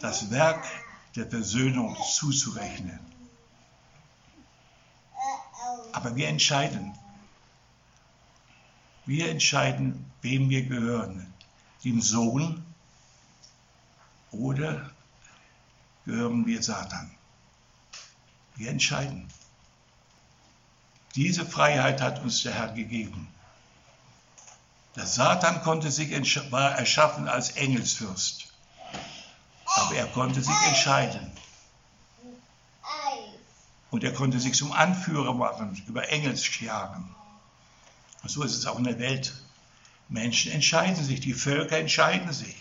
das 0.00 0.30
Werk 0.30 0.62
der 1.16 1.26
Versöhnung 1.26 1.96
zuzurechnen. 2.12 2.98
Aber 5.92 6.14
wir 6.16 6.28
entscheiden. 6.28 6.92
Wir 9.06 9.30
entscheiden, 9.30 10.10
wem 10.22 10.48
wir 10.48 10.64
gehören. 10.64 11.32
Dem 11.84 12.00
Sohn 12.00 12.64
oder 14.30 14.90
gehören 16.06 16.46
wir 16.46 16.62
Satan. 16.62 17.10
Wir 18.56 18.70
entscheiden. 18.70 19.28
Diese 21.14 21.44
Freiheit 21.44 22.00
hat 22.00 22.22
uns 22.22 22.42
der 22.42 22.54
Herr 22.54 22.72
gegeben. 22.72 23.28
Der 24.96 25.06
Satan 25.06 25.62
konnte 25.62 25.90
sich 25.90 26.10
war 26.52 26.72
erschaffen 26.72 27.28
als 27.28 27.50
Engelsfürst, 27.50 28.52
aber 29.64 29.96
er 29.96 30.06
konnte 30.06 30.40
sich 30.40 30.56
entscheiden. 30.68 31.32
Und 33.90 34.02
er 34.02 34.12
konnte 34.12 34.40
sich 34.40 34.54
zum 34.54 34.72
Anführer 34.72 35.34
machen 35.34 35.80
über 35.86 36.08
Engelsscharen. 36.08 37.14
Und 38.24 38.30
so 38.30 38.42
ist 38.42 38.56
es 38.56 38.66
auch 38.66 38.78
in 38.78 38.84
der 38.84 38.98
Welt. 38.98 39.32
Menschen 40.08 40.50
entscheiden 40.50 41.04
sich, 41.04 41.20
die 41.20 41.34
Völker 41.34 41.78
entscheiden 41.78 42.32
sich. 42.32 42.56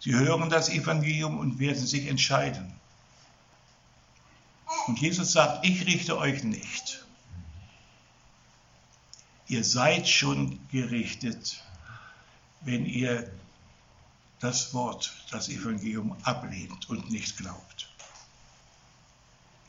Sie 0.00 0.14
hören 0.14 0.50
das 0.50 0.68
Evangelium 0.68 1.38
und 1.38 1.60
werden 1.60 1.86
sich 1.86 2.08
entscheiden. 2.08 2.72
Und 4.88 4.98
Jesus 4.98 5.30
sagt, 5.30 5.64
ich 5.64 5.86
richte 5.86 6.18
euch 6.18 6.42
nicht 6.42 7.04
ihr 9.50 9.64
seid 9.64 10.08
schon 10.08 10.60
gerichtet, 10.68 11.60
wenn 12.60 12.86
ihr 12.86 13.30
das 14.38 14.72
Wort, 14.72 15.12
das 15.32 15.48
Evangelium 15.48 16.16
ablehnt 16.22 16.88
und 16.88 17.10
nicht 17.10 17.36
glaubt. 17.36 17.88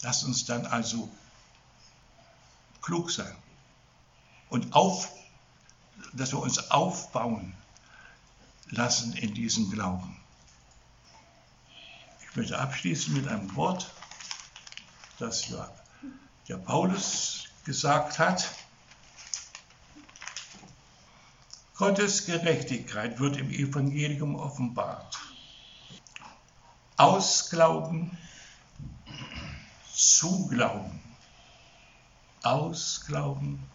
Lasst 0.04 0.24
uns 0.24 0.46
dann 0.46 0.68
also 0.68 1.10
klug 2.82 3.10
sein 3.10 3.36
und 4.52 4.74
auf, 4.76 5.10
dass 6.14 6.34
wir 6.34 6.40
uns 6.40 6.70
aufbauen 6.72 7.56
lassen 8.70 9.14
in 9.14 9.34
diesem 9.34 9.72
Glauben. 9.72 10.18
Ich 12.30 12.36
möchte 12.36 12.60
abschließen 12.60 13.14
mit 13.14 13.28
einem 13.28 13.56
Wort, 13.56 13.90
das 15.20 15.48
ja 15.48 16.58
Paulus 16.58 17.46
gesagt 17.64 18.20
hat. 18.20 18.50
Gottes 21.76 22.26
Gerechtigkeit 22.26 23.20
wird 23.20 23.38
im 23.38 23.50
Evangelium 23.52 24.36
offenbart. 24.36 25.18
Aus 26.98 27.50
Glauben 27.50 28.18
zu 29.94 30.48
Glauben. 30.48 31.00
Aus 32.44 33.06
Glauben 33.08 33.66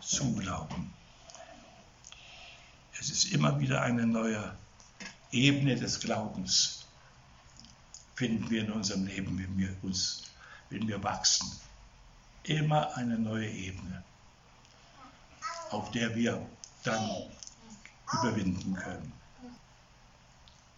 zu 0.00 0.34
Glauben. 0.34 0.92
Es 2.98 3.10
ist 3.10 3.32
immer 3.32 3.58
wieder 3.60 3.82
eine 3.82 4.06
neue 4.06 4.56
Ebene 5.30 5.76
des 5.76 6.00
Glaubens, 6.00 6.86
finden 8.14 8.48
wir 8.50 8.62
in 8.64 8.72
unserem 8.72 9.06
Leben, 9.06 9.38
wenn 9.38 9.58
wir 9.58 9.76
uns, 9.82 10.24
wenn 10.70 10.88
wir 10.88 11.02
wachsen. 11.02 11.50
Immer 12.44 12.96
eine 12.96 13.18
neue 13.18 13.50
Ebene, 13.50 14.02
auf 15.70 15.90
der 15.90 16.14
wir 16.14 16.46
dann 16.84 17.10
überwinden 18.12 18.74
können. 18.74 19.12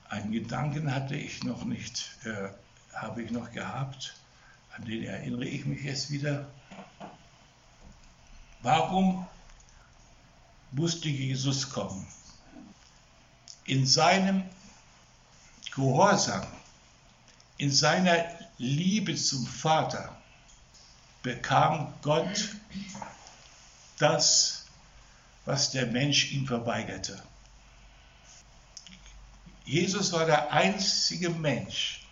Einen 0.09 0.33
Gedanken 0.33 0.93
hatte 0.93 1.15
ich 1.15 1.45
noch 1.45 1.65
nicht, 1.65 2.11
äh, 2.25 2.49
habe 2.95 3.23
ich 3.23 3.31
noch 3.31 3.53
gehabt, 3.53 4.15
an 4.77 4.85
den 4.87 5.05
erinnere 5.05 5.45
ich 5.45 5.67
mich 5.67 5.83
jetzt 5.83 6.11
wieder. 6.11 6.51
Warum 8.63 9.27
musste 10.73 11.09
Jesus 11.09 11.71
kommen? 11.71 12.07
In 13.65 13.87
seinem 13.87 14.45
Gehorsam, 15.75 16.47
in 17.57 17.71
seiner 17.71 18.25
Liebe 18.59 19.15
zum 19.15 19.47
Vater 19.47 20.17
bekam 21.23 21.93
Gott 22.03 22.57
das, 23.99 24.65
was 25.45 25.71
der 25.71 25.87
Mensch 25.87 26.33
ihm 26.33 26.47
verweigerte. 26.47 27.23
Jesus 29.65 30.13
war 30.13 30.25
der 30.25 30.53
einzige 30.53 31.31
Mensch, 31.31 32.07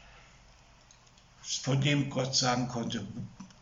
von 1.43 1.81
dem 1.81 2.11
Gott 2.11 2.37
sagen 2.37 2.69
konnte, 2.69 3.07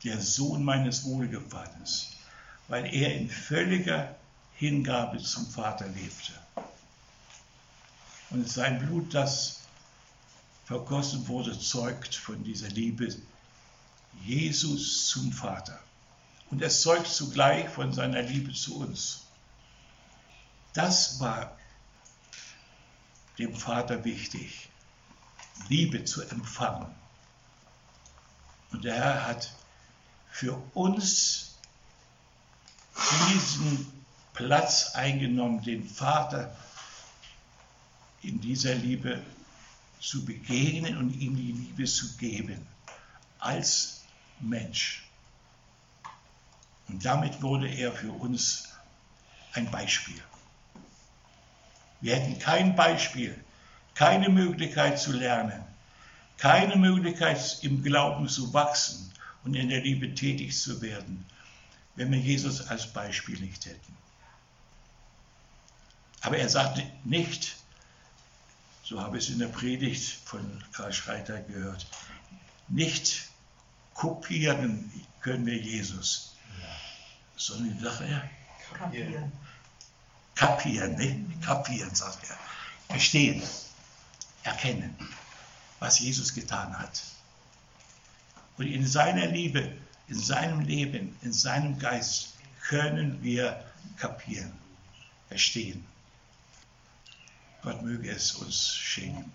der 0.02 0.20
Sohn 0.20 0.64
meines 0.64 1.04
Wohlgefallens, 1.04 2.13
weil 2.68 2.92
er 2.94 3.14
in 3.14 3.28
völliger 3.28 4.14
Hingabe 4.56 5.18
zum 5.18 5.46
Vater 5.46 5.86
lebte. 5.88 6.32
Und 8.30 8.48
sein 8.48 8.78
Blut, 8.78 9.12
das 9.14 9.60
vergossen 10.64 11.28
wurde, 11.28 11.58
zeugt 11.58 12.14
von 12.14 12.42
dieser 12.42 12.68
Liebe 12.68 13.14
Jesus 14.24 15.08
zum 15.08 15.32
Vater. 15.32 15.78
Und 16.50 16.62
es 16.62 16.82
zeugt 16.82 17.08
zugleich 17.08 17.68
von 17.68 17.92
seiner 17.92 18.22
Liebe 18.22 18.52
zu 18.52 18.78
uns. 18.78 19.24
Das 20.72 21.20
war 21.20 21.56
dem 23.38 23.54
Vater 23.54 24.04
wichtig, 24.04 24.68
Liebe 25.68 26.04
zu 26.04 26.22
empfangen. 26.22 26.92
Und 28.72 28.84
der 28.84 28.94
Herr 28.94 29.26
hat 29.26 29.52
für 30.30 30.60
uns 30.74 31.43
diesen 32.96 33.86
Platz 34.32 34.92
eingenommen, 34.94 35.62
den 35.62 35.88
Vater 35.88 36.54
in 38.22 38.40
dieser 38.40 38.74
Liebe 38.74 39.22
zu 40.00 40.24
begegnen 40.24 40.98
und 40.98 41.18
ihm 41.20 41.36
die 41.36 41.52
Liebe 41.52 41.84
zu 41.84 42.16
geben 42.16 42.66
als 43.38 44.02
Mensch. 44.40 45.04
Und 46.88 47.04
damit 47.04 47.40
wurde 47.42 47.68
er 47.68 47.92
für 47.92 48.12
uns 48.12 48.68
ein 49.52 49.70
Beispiel. 49.70 50.20
Wir 52.00 52.16
hätten 52.16 52.38
kein 52.38 52.76
Beispiel, 52.76 53.42
keine 53.94 54.28
Möglichkeit 54.28 54.98
zu 54.98 55.12
lernen, 55.12 55.64
keine 56.36 56.76
Möglichkeit 56.76 57.58
im 57.62 57.82
Glauben 57.82 58.28
zu 58.28 58.52
wachsen 58.52 59.12
und 59.44 59.54
in 59.54 59.68
der 59.68 59.80
Liebe 59.80 60.14
tätig 60.14 60.58
zu 60.60 60.82
werden, 60.82 61.24
wenn 61.96 62.10
wir 62.10 62.18
Jesus 62.18 62.66
als 62.68 62.92
Beispiel 62.92 63.38
nicht 63.40 63.66
hätten. 63.66 63.96
Aber 66.20 66.38
er 66.38 66.48
sagte 66.48 66.82
nicht, 67.04 67.56
so 68.82 69.00
habe 69.00 69.18
ich 69.18 69.24
es 69.24 69.30
in 69.30 69.38
der 69.38 69.48
Predigt 69.48 70.18
von 70.24 70.62
Karl 70.72 70.92
Schreiter 70.92 71.40
gehört, 71.40 71.86
nicht 72.68 73.28
kopieren 73.94 74.90
können 75.20 75.46
wir 75.46 75.56
Jesus, 75.56 76.36
sondern 77.36 77.78
sagt 77.80 78.00
er, 78.02 78.28
kapieren 78.72 79.32
kapieren, 80.34 80.96
ne? 80.96 81.24
kapieren, 81.44 81.94
sagt 81.94 82.28
er. 82.28 82.38
Verstehen, 82.88 83.42
erkennen, 84.42 84.94
was 85.78 86.00
Jesus 86.00 86.34
getan 86.34 86.78
hat. 86.78 87.02
Und 88.56 88.66
in 88.66 88.86
seiner 88.86 89.26
Liebe, 89.26 89.76
in 90.08 90.18
seinem 90.18 90.60
Leben, 90.60 91.16
in 91.22 91.32
seinem 91.32 91.78
Geist 91.78 92.34
können 92.62 93.22
wir 93.22 93.64
kapieren, 93.96 94.52
verstehen. 95.28 95.84
Gott 97.62 97.82
möge 97.82 98.10
es 98.10 98.32
uns 98.32 98.74
schenken. 98.74 99.32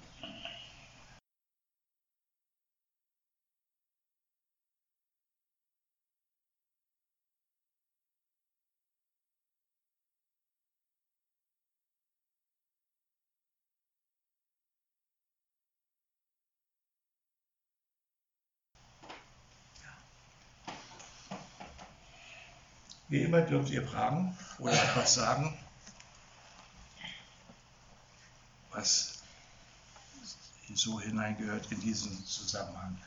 Wie 23.09 23.23
immer 23.23 23.41
dürft 23.41 23.71
ihr 23.71 23.85
fragen 23.85 24.37
oder 24.59 24.73
etwas 24.73 25.15
sagen, 25.15 25.57
was 28.71 29.23
so 30.75 31.01
hineingehört 31.01 31.71
in 31.71 31.81
diesen 31.81 32.23
Zusammenhang. 32.25 32.97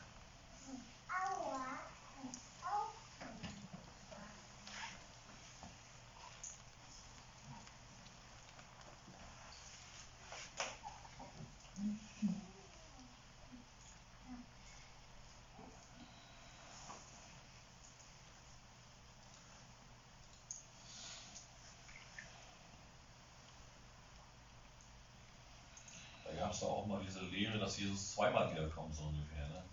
Ja 26.61 26.67
auch 26.67 26.85
mal 26.85 27.01
diese 27.05 27.21
Lehre, 27.21 27.57
dass 27.59 27.79
Jesus 27.79 28.13
zweimal 28.13 28.51
wiederkommt, 28.51 28.95
so 28.95 29.03
ungefähr. 29.03 29.47
Ne? 29.47 29.63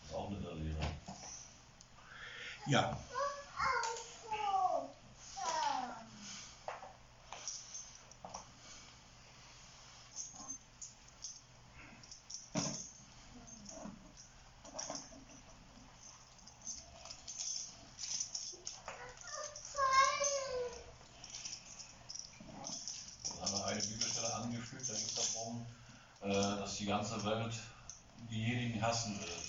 Das 0.00 0.10
ist 0.10 0.16
auch 0.16 0.28
eine 0.28 0.38
Lehre. 0.38 0.80
Ja. 2.66 2.96
die 26.80 26.86
ganze 26.86 27.22
Welt 27.26 27.54
diejenigen 28.30 28.80
hassen 28.80 29.20
wird, 29.20 29.44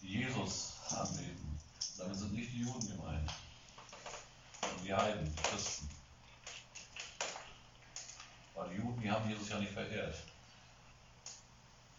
die 0.00 0.20
Jesus 0.20 0.74
anbeten. 0.88 1.58
Damit 1.98 2.16
sind 2.16 2.32
nicht 2.32 2.52
die 2.52 2.60
Juden 2.60 2.86
gemeint, 2.86 3.32
sondern 4.60 4.84
die 4.84 4.94
Heiden, 4.94 5.24
die 5.24 5.42
Christen. 5.42 5.88
Weil 8.54 8.68
die 8.70 8.76
Juden, 8.76 9.00
die 9.00 9.10
haben 9.10 9.28
Jesus 9.28 9.48
ja 9.48 9.58
nicht 9.58 9.72
verehrt. 9.72 10.14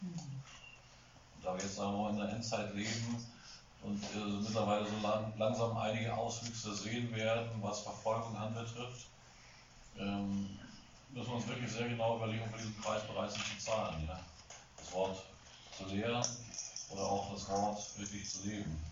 Und 0.02 1.44
da 1.44 1.54
wir 1.54 1.62
jetzt 1.62 1.76
sagen 1.76 1.98
wir 1.98 2.10
in 2.12 2.18
der 2.18 2.29
Endzeit 2.40 2.74
leben 2.74 3.28
und 3.84 4.04
äh, 4.16 4.42
mittlerweile 4.42 4.86
so 4.86 4.98
lang, 5.06 5.34
langsam 5.38 5.78
einige 5.78 6.14
Auswüchse 6.16 6.74
sehen 6.74 7.14
werden, 7.14 7.52
was 7.62 7.82
Verfolgung 7.82 8.36
anbetrifft, 8.38 9.08
ähm, 9.98 10.58
müssen 11.12 11.30
wir 11.30 11.36
uns 11.36 11.48
wirklich 11.48 11.72
sehr 11.72 11.90
genau 11.90 12.16
überlegen, 12.16 12.44
ob 12.44 12.52
wir 12.52 12.60
diesen 12.60 12.82
Preis 12.82 13.06
bereit 13.08 13.32
sind 13.32 13.44
zu 13.46 13.66
zahlen. 13.66 14.06
Ja? 14.08 14.20
das 14.78 14.94
Wort 14.94 15.24
zu 15.78 15.86
lehren 15.86 16.26
oder 16.90 17.02
auch 17.02 17.34
das 17.34 17.48
Wort 17.50 18.00
wirklich 18.00 18.30
zu 18.30 18.48
leben. 18.48 18.84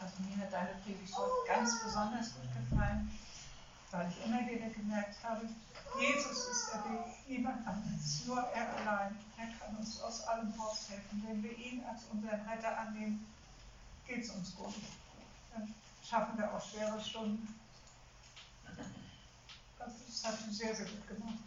Also 0.00 0.22
mir 0.22 0.44
hat 0.44 0.52
deine 0.52 0.70
Predigt 0.84 1.16
heute 1.16 1.32
ganz 1.46 1.82
besonders 1.82 2.34
gut 2.34 2.70
gefallen, 2.70 3.10
weil 3.90 4.08
ich 4.08 4.24
immer 4.24 4.40
wieder 4.40 4.68
Jesus 5.98 6.48
ist 6.48 6.72
der 6.72 6.84
Weg, 6.84 7.06
niemand 7.26 7.66
anderes, 7.66 8.24
nur 8.26 8.38
er 8.38 8.76
allein. 8.76 9.18
Er 9.38 9.46
kann 9.58 9.76
uns 9.76 10.00
aus 10.00 10.22
allem 10.22 10.52
raushelfen. 10.58 11.22
Wenn 11.26 11.42
wir 11.42 11.56
ihn 11.56 11.82
als 11.84 12.04
unseren 12.12 12.40
Retter 12.40 12.78
annehmen, 12.78 13.26
geht 14.06 14.24
es 14.24 14.30
uns 14.30 14.54
gut. 14.56 14.74
Dann 15.52 15.74
schaffen 16.04 16.38
wir 16.38 16.52
auch 16.52 16.64
schwere 16.64 17.00
Stunden. 17.00 17.58
Das 19.78 20.24
hat 20.24 20.38
sie 20.40 20.54
sehr, 20.54 20.74
sehr 20.74 20.86
gut 20.86 21.08
gemacht. 21.08 21.38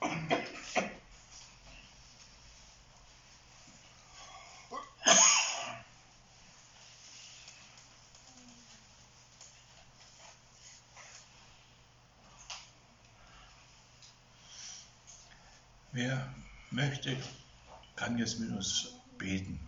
Wer 15.96 16.28
möchte, 16.70 17.16
kann 17.96 18.18
jetzt 18.18 18.38
mit 18.38 18.50
uns 18.50 18.92
beten. 19.16 19.58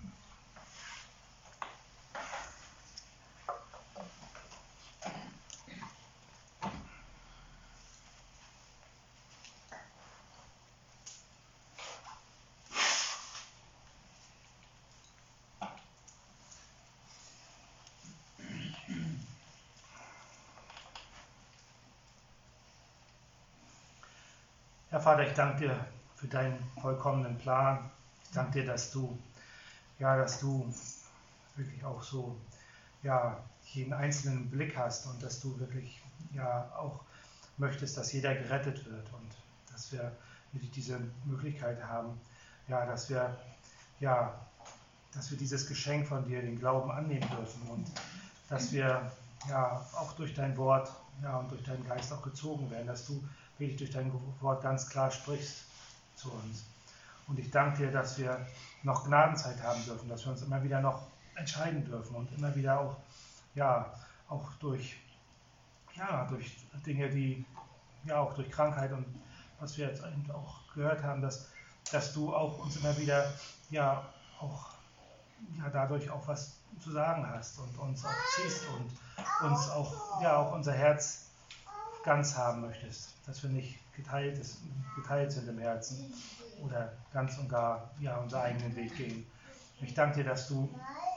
Herr 24.90 25.00
Vater, 25.00 25.26
ich 25.26 25.32
danke 25.32 25.60
dir 25.60 25.97
für 26.18 26.26
deinen 26.26 26.58
vollkommenen 26.80 27.38
Plan. 27.38 27.90
Ich 28.24 28.30
danke 28.32 28.60
dir, 28.60 28.66
dass 28.66 28.90
du, 28.90 29.16
ja, 29.98 30.16
dass 30.16 30.40
du 30.40 30.72
wirklich 31.56 31.84
auch 31.84 32.02
so, 32.02 32.36
ja, 33.02 33.38
jeden 33.72 33.92
einzelnen 33.92 34.50
Blick 34.50 34.76
hast 34.76 35.06
und 35.06 35.22
dass 35.22 35.40
du 35.40 35.58
wirklich, 35.60 36.02
ja, 36.34 36.70
auch 36.76 37.00
möchtest, 37.56 37.96
dass 37.96 38.12
jeder 38.12 38.34
gerettet 38.34 38.84
wird 38.86 39.06
und 39.12 39.36
dass 39.72 39.92
wir 39.92 40.12
diese 40.74 40.98
Möglichkeit 41.24 41.82
haben, 41.84 42.18
ja, 42.66 42.84
dass 42.86 43.10
wir, 43.10 43.36
ja, 44.00 44.34
dass 45.12 45.30
wir 45.30 45.38
dieses 45.38 45.66
Geschenk 45.66 46.06
von 46.06 46.24
dir, 46.26 46.40
den 46.40 46.58
Glauben 46.58 46.90
annehmen 46.90 47.28
dürfen 47.30 47.62
und 47.70 47.86
dass 48.48 48.72
wir, 48.72 49.12
ja, 49.48 49.86
auch 49.94 50.12
durch 50.14 50.34
dein 50.34 50.56
Wort, 50.56 50.90
ja, 51.22 51.36
und 51.38 51.50
durch 51.50 51.62
deinen 51.62 51.86
Geist 51.86 52.12
auch 52.12 52.22
gezogen 52.22 52.70
werden, 52.70 52.86
dass 52.86 53.06
du 53.06 53.22
wirklich 53.58 53.78
durch 53.78 53.90
dein 53.90 54.12
Wort 54.40 54.62
ganz 54.62 54.88
klar 54.88 55.10
sprichst 55.10 55.67
zu 56.18 56.30
uns. 56.32 56.64
Und 57.26 57.38
ich 57.38 57.50
danke 57.50 57.78
dir, 57.78 57.92
dass 57.92 58.18
wir 58.18 58.44
noch 58.82 59.06
Gnadenzeit 59.06 59.62
haben 59.62 59.84
dürfen, 59.84 60.08
dass 60.08 60.24
wir 60.24 60.32
uns 60.32 60.42
immer 60.42 60.62
wieder 60.62 60.80
noch 60.80 61.06
entscheiden 61.34 61.84
dürfen 61.84 62.16
und 62.16 62.32
immer 62.36 62.54
wieder 62.54 62.80
auch, 62.80 62.96
ja, 63.54 63.92
auch 64.28 64.52
durch, 64.60 64.96
ja, 65.94 66.26
durch 66.26 66.56
Dinge, 66.86 67.08
die, 67.10 67.44
ja, 68.04 68.18
auch 68.20 68.34
durch 68.34 68.50
Krankheit 68.50 68.92
und 68.92 69.06
was 69.60 69.76
wir 69.76 69.88
jetzt 69.88 70.02
auch 70.32 70.72
gehört 70.74 71.02
haben, 71.02 71.20
dass, 71.20 71.48
dass 71.92 72.12
du 72.12 72.34
auch 72.34 72.58
uns 72.58 72.76
immer 72.76 72.96
wieder, 72.98 73.32
ja, 73.70 74.04
auch, 74.40 74.70
ja, 75.58 75.68
dadurch 75.70 76.10
auch 76.10 76.26
was 76.28 76.58
zu 76.80 76.92
sagen 76.92 77.28
hast 77.28 77.58
und 77.58 77.76
uns 77.78 78.04
auch 78.04 78.10
ziehst 78.36 78.64
und 78.68 79.50
uns 79.50 79.68
auch, 79.70 80.22
ja, 80.22 80.36
auch 80.36 80.52
unser 80.52 80.72
Herz 80.72 81.27
ganz 82.02 82.36
haben 82.36 82.62
möchtest, 82.62 83.14
dass 83.26 83.42
wir 83.42 83.50
nicht 83.50 83.78
geteilt, 83.94 84.38
ist, 84.38 84.58
geteilt 84.96 85.32
sind 85.32 85.48
im 85.48 85.58
Herzen 85.58 86.12
oder 86.62 86.92
ganz 87.12 87.38
und 87.38 87.48
gar 87.48 87.90
ja, 88.00 88.16
unseren 88.18 88.42
eigenen 88.42 88.74
Weg 88.76 88.96
gehen. 88.96 89.26
Ich 89.80 89.94
danke 89.94 90.18
dir, 90.18 90.24
dass 90.24 90.48
du, 90.48 90.68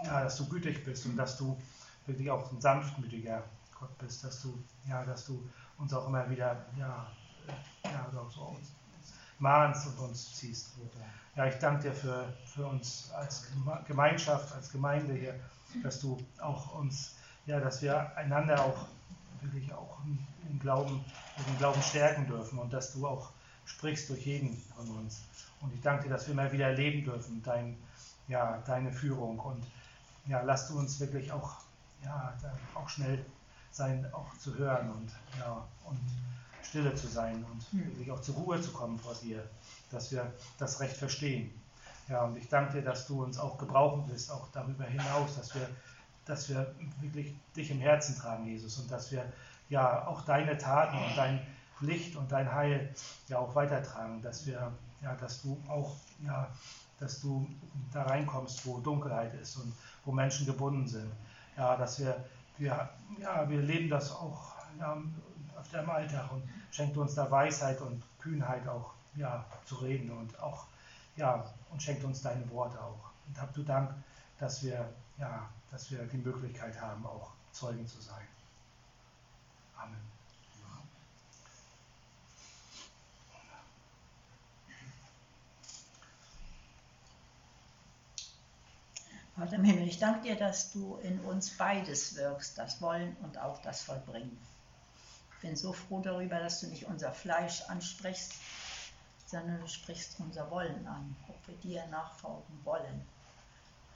ja, 0.04 0.24
dass 0.24 0.38
du 0.38 0.48
gütig 0.48 0.84
bist 0.84 1.06
und 1.06 1.18
dass 1.18 1.38
du 1.38 1.60
wirklich 2.06 2.30
auch 2.30 2.52
ein 2.52 2.62
sanftmütiger 2.62 3.44
Gott 3.80 3.98
bist, 3.98 4.24
dass 4.24 4.42
du, 4.42 4.58
ja, 4.88 5.04
dass 5.06 5.26
du 5.26 5.48
uns 5.78 5.94
auch 5.94 6.08
immer 6.08 6.30
wieder 6.30 6.66
ja, 6.78 7.08
ja, 7.84 8.08
so 8.12 8.42
uns 8.42 8.72
mahnst 9.40 9.88
und 9.88 10.00
uns 10.00 10.36
ziehst. 10.36 10.74
Ja, 11.36 11.46
ich 11.48 11.56
danke 11.56 11.84
dir 11.84 11.94
für, 11.94 12.32
für 12.46 12.66
uns 12.66 13.12
als 13.14 13.48
Gemeinschaft, 13.88 14.54
als 14.54 14.72
Gemeinde 14.72 15.14
hier, 15.14 15.40
dass 15.82 16.00
du 16.00 16.18
auch 16.40 16.76
uns, 16.76 17.16
ja, 17.46 17.60
dass 17.60 17.82
wir 17.82 18.16
einander 18.16 18.64
auch 18.64 18.88
wirklich 19.42 19.74
auch 19.74 19.98
im 20.50 20.60
Glauben, 20.60 21.04
den 21.48 21.58
Glauben 21.58 21.82
stärken 21.82 22.28
dürfen 22.28 22.60
und 22.60 22.72
dass 22.72 22.94
du 22.94 23.08
auch 23.08 23.32
sprichst 23.66 24.10
durch 24.10 24.26
jeden 24.26 24.62
von 24.76 24.88
uns. 24.98 25.22
Und 25.62 25.74
ich 25.74 25.82
danke 25.82 26.04
dir, 26.04 26.10
dass 26.10 26.28
wir 26.28 26.36
mal 26.36 26.52
wieder 26.52 26.68
erleben 26.68 27.04
dürfen, 27.04 27.42
dein, 27.44 27.78
ja, 28.28 28.62
deine 28.66 28.92
Führung. 28.92 29.40
Und 29.40 29.64
ja, 30.28 30.42
lass 30.42 30.68
du 30.68 30.80
uns 30.80 31.00
wirklich 31.00 31.32
auch, 31.32 31.58
ja, 32.04 32.34
auch 32.76 32.90
schnell 32.90 33.24
sein, 33.72 34.06
auch 34.14 34.38
zu 34.38 34.56
hören 34.56 34.92
und, 34.92 35.12
ja, 35.40 35.66
und 35.86 36.00
stille 36.64 36.94
zu 36.96 37.08
sein 37.08 37.44
und 37.52 37.72
hm. 37.72 37.88
wirklich 37.90 38.12
auch 38.12 38.22
zur 38.22 38.36
Ruhe 38.36 38.62
zu 38.62 38.72
kommen 38.72 38.98
vor 39.00 39.16
dir, 39.16 39.48
dass 39.92 40.12
wir 40.12 40.32
das 40.58 40.80
Recht 40.80 40.98
verstehen. 40.98 41.52
Ja, 42.08 42.24
und 42.24 42.38
ich 42.38 42.50
danke 42.50 42.74
dir, 42.74 42.82
dass 42.82 43.08
du 43.08 43.24
uns 43.24 43.38
auch 43.38 43.58
gebrauchen 43.58 44.06
willst, 44.08 44.32
auch 44.32 44.48
darüber 44.52 44.84
hinaus, 44.86 45.36
dass 45.36 45.54
wir 45.56 45.70
dass 46.26 46.50
wir 46.50 46.74
wirklich 47.00 47.34
dich 47.56 47.72
im 47.72 47.80
Herzen 47.80 48.16
tragen, 48.16 48.46
Jesus, 48.46 48.78
und 48.78 48.90
dass 48.92 49.12
wir 49.12 49.26
ja 49.70 50.06
auch 50.08 50.22
deine 50.22 50.58
Taten 50.58 50.98
und 50.98 51.18
dein 51.18 51.40
Licht 51.80 52.16
und 52.16 52.32
dein 52.32 52.52
Heil 52.52 52.94
ja 53.28 53.40
auch 53.40 53.56
weitertragen, 53.56 54.22
dass 54.22 54.46
wir, 54.46 54.72
ja, 55.02 55.16
dass 55.16 55.42
du 55.42 55.58
auch, 55.68 55.96
ja, 56.26 56.48
dass 57.00 57.22
du 57.22 57.48
da 57.92 58.04
reinkommst, 58.04 58.66
wo 58.66 58.80
Dunkelheit 58.80 59.34
ist 59.34 59.58
und 59.58 59.74
wo 60.06 60.12
Menschen 60.12 60.46
gebunden 60.46 60.88
sind. 60.88 61.12
Ja, 61.58 61.76
dass 61.76 62.00
wir, 62.00 62.24
wir, 62.58 62.90
ja, 63.20 63.50
wir 63.50 63.62
leben 63.62 63.90
das 63.90 64.12
auch 64.12 64.54
ja, 64.80 64.98
öfter 65.60 65.82
im 65.82 65.90
Alltag 65.90 66.32
und 66.32 66.44
schenkt 66.70 66.98
uns 66.98 67.16
da 67.16 67.30
Weisheit 67.30 67.82
und 67.82 68.04
Kühnheit 68.20 68.68
auch 68.68 68.94
ja, 69.16 69.46
zu 69.66 69.76
reden 69.76 70.12
und 70.12 70.40
auch, 70.40 70.68
ja, 71.16 71.44
und 71.72 71.82
schenkt 71.82 72.04
uns 72.04 72.22
deine 72.22 72.50
Worte 72.52 72.80
auch. 72.82 73.12
Und 73.28 73.42
hab 73.42 73.54
du 73.54 73.64
Dank, 73.64 73.94
dass 74.38 74.64
wir 74.64 74.90
ja, 75.22 75.48
dass 75.70 75.92
wir 75.92 76.04
die 76.08 76.18
Möglichkeit 76.18 76.82
haben, 76.82 77.06
auch 77.06 77.32
Zeugen 77.52 77.88
zu 77.88 78.02
sein. 78.02 78.28
Amen. 79.78 80.02
Vater 89.36 89.56
im 89.56 89.64
Himmel, 89.64 89.88
ich 89.88 90.00
danke 90.00 90.22
dir, 90.22 90.36
dass 90.36 90.72
du 90.72 90.98
in 90.98 91.20
uns 91.22 91.52
beides 91.58 92.16
wirkst, 92.16 92.58
das 92.58 92.82
Wollen 92.82 93.16
und 93.18 93.38
auch 93.38 93.62
das 93.62 93.84
Vollbringen. 93.84 94.38
Ich 95.36 95.42
bin 95.42 95.56
so 95.56 95.74
froh 95.74 96.02
darüber, 96.02 96.40
dass 96.40 96.60
du 96.62 96.68
nicht 96.68 96.86
unser 96.86 97.12
Fleisch 97.12 97.62
ansprichst, 97.64 98.34
sondern 99.26 99.60
du 99.60 99.68
sprichst 99.68 100.20
unser 100.20 100.50
Wollen 100.52 100.86
an, 100.88 101.16
ob 101.28 101.48
wir 101.48 101.56
dir 101.58 101.86
nachfolgen 101.88 102.60
wollen. 102.64 103.08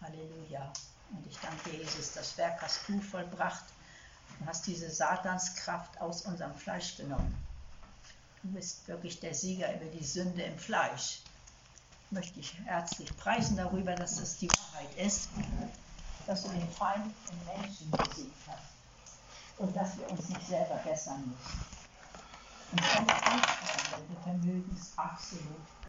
Halleluja. 0.01 0.71
Und 1.15 1.25
ich 1.27 1.37
danke 1.39 1.71
Jesus, 1.71 2.13
das 2.13 2.37
Werk 2.37 2.61
hast 2.61 2.81
du 2.87 2.99
vollbracht. 2.99 3.63
Du 4.39 4.45
hast 4.45 4.67
diese 4.67 4.89
Satanskraft 4.89 5.99
aus 6.01 6.23
unserem 6.23 6.55
Fleisch 6.55 6.97
genommen. 6.97 7.35
Du 8.43 8.49
bist 8.49 8.87
wirklich 8.87 9.19
der 9.19 9.33
Sieger 9.33 9.73
über 9.73 9.85
die 9.85 10.03
Sünde 10.03 10.43
im 10.43 10.57
Fleisch. 10.57 11.21
Ich 12.05 12.11
möchte 12.11 12.33
dich 12.35 12.53
herzlich 12.65 13.15
preisen 13.17 13.57
darüber, 13.57 13.95
dass 13.95 14.17
das 14.17 14.37
die 14.37 14.49
Wahrheit 14.49 14.93
ist, 14.97 15.29
dass 16.27 16.43
du 16.43 16.49
den 16.49 16.69
Feind 16.71 17.13
im 17.31 17.61
Menschen 17.61 17.91
besiegt 17.91 18.47
hast 18.47 18.75
und 19.57 19.75
dass 19.75 19.97
wir 19.97 20.09
uns 20.09 20.27
nicht 20.29 20.47
selber 20.47 20.75
bessern 20.83 21.23
müssen. 21.25 21.65
Und 22.71 22.81
deine 22.81 23.23
Anstrengung, 23.23 24.07
dein 24.09 24.23
Vermögen 24.23 24.77
ist 24.77 24.99
absolut 24.99 25.61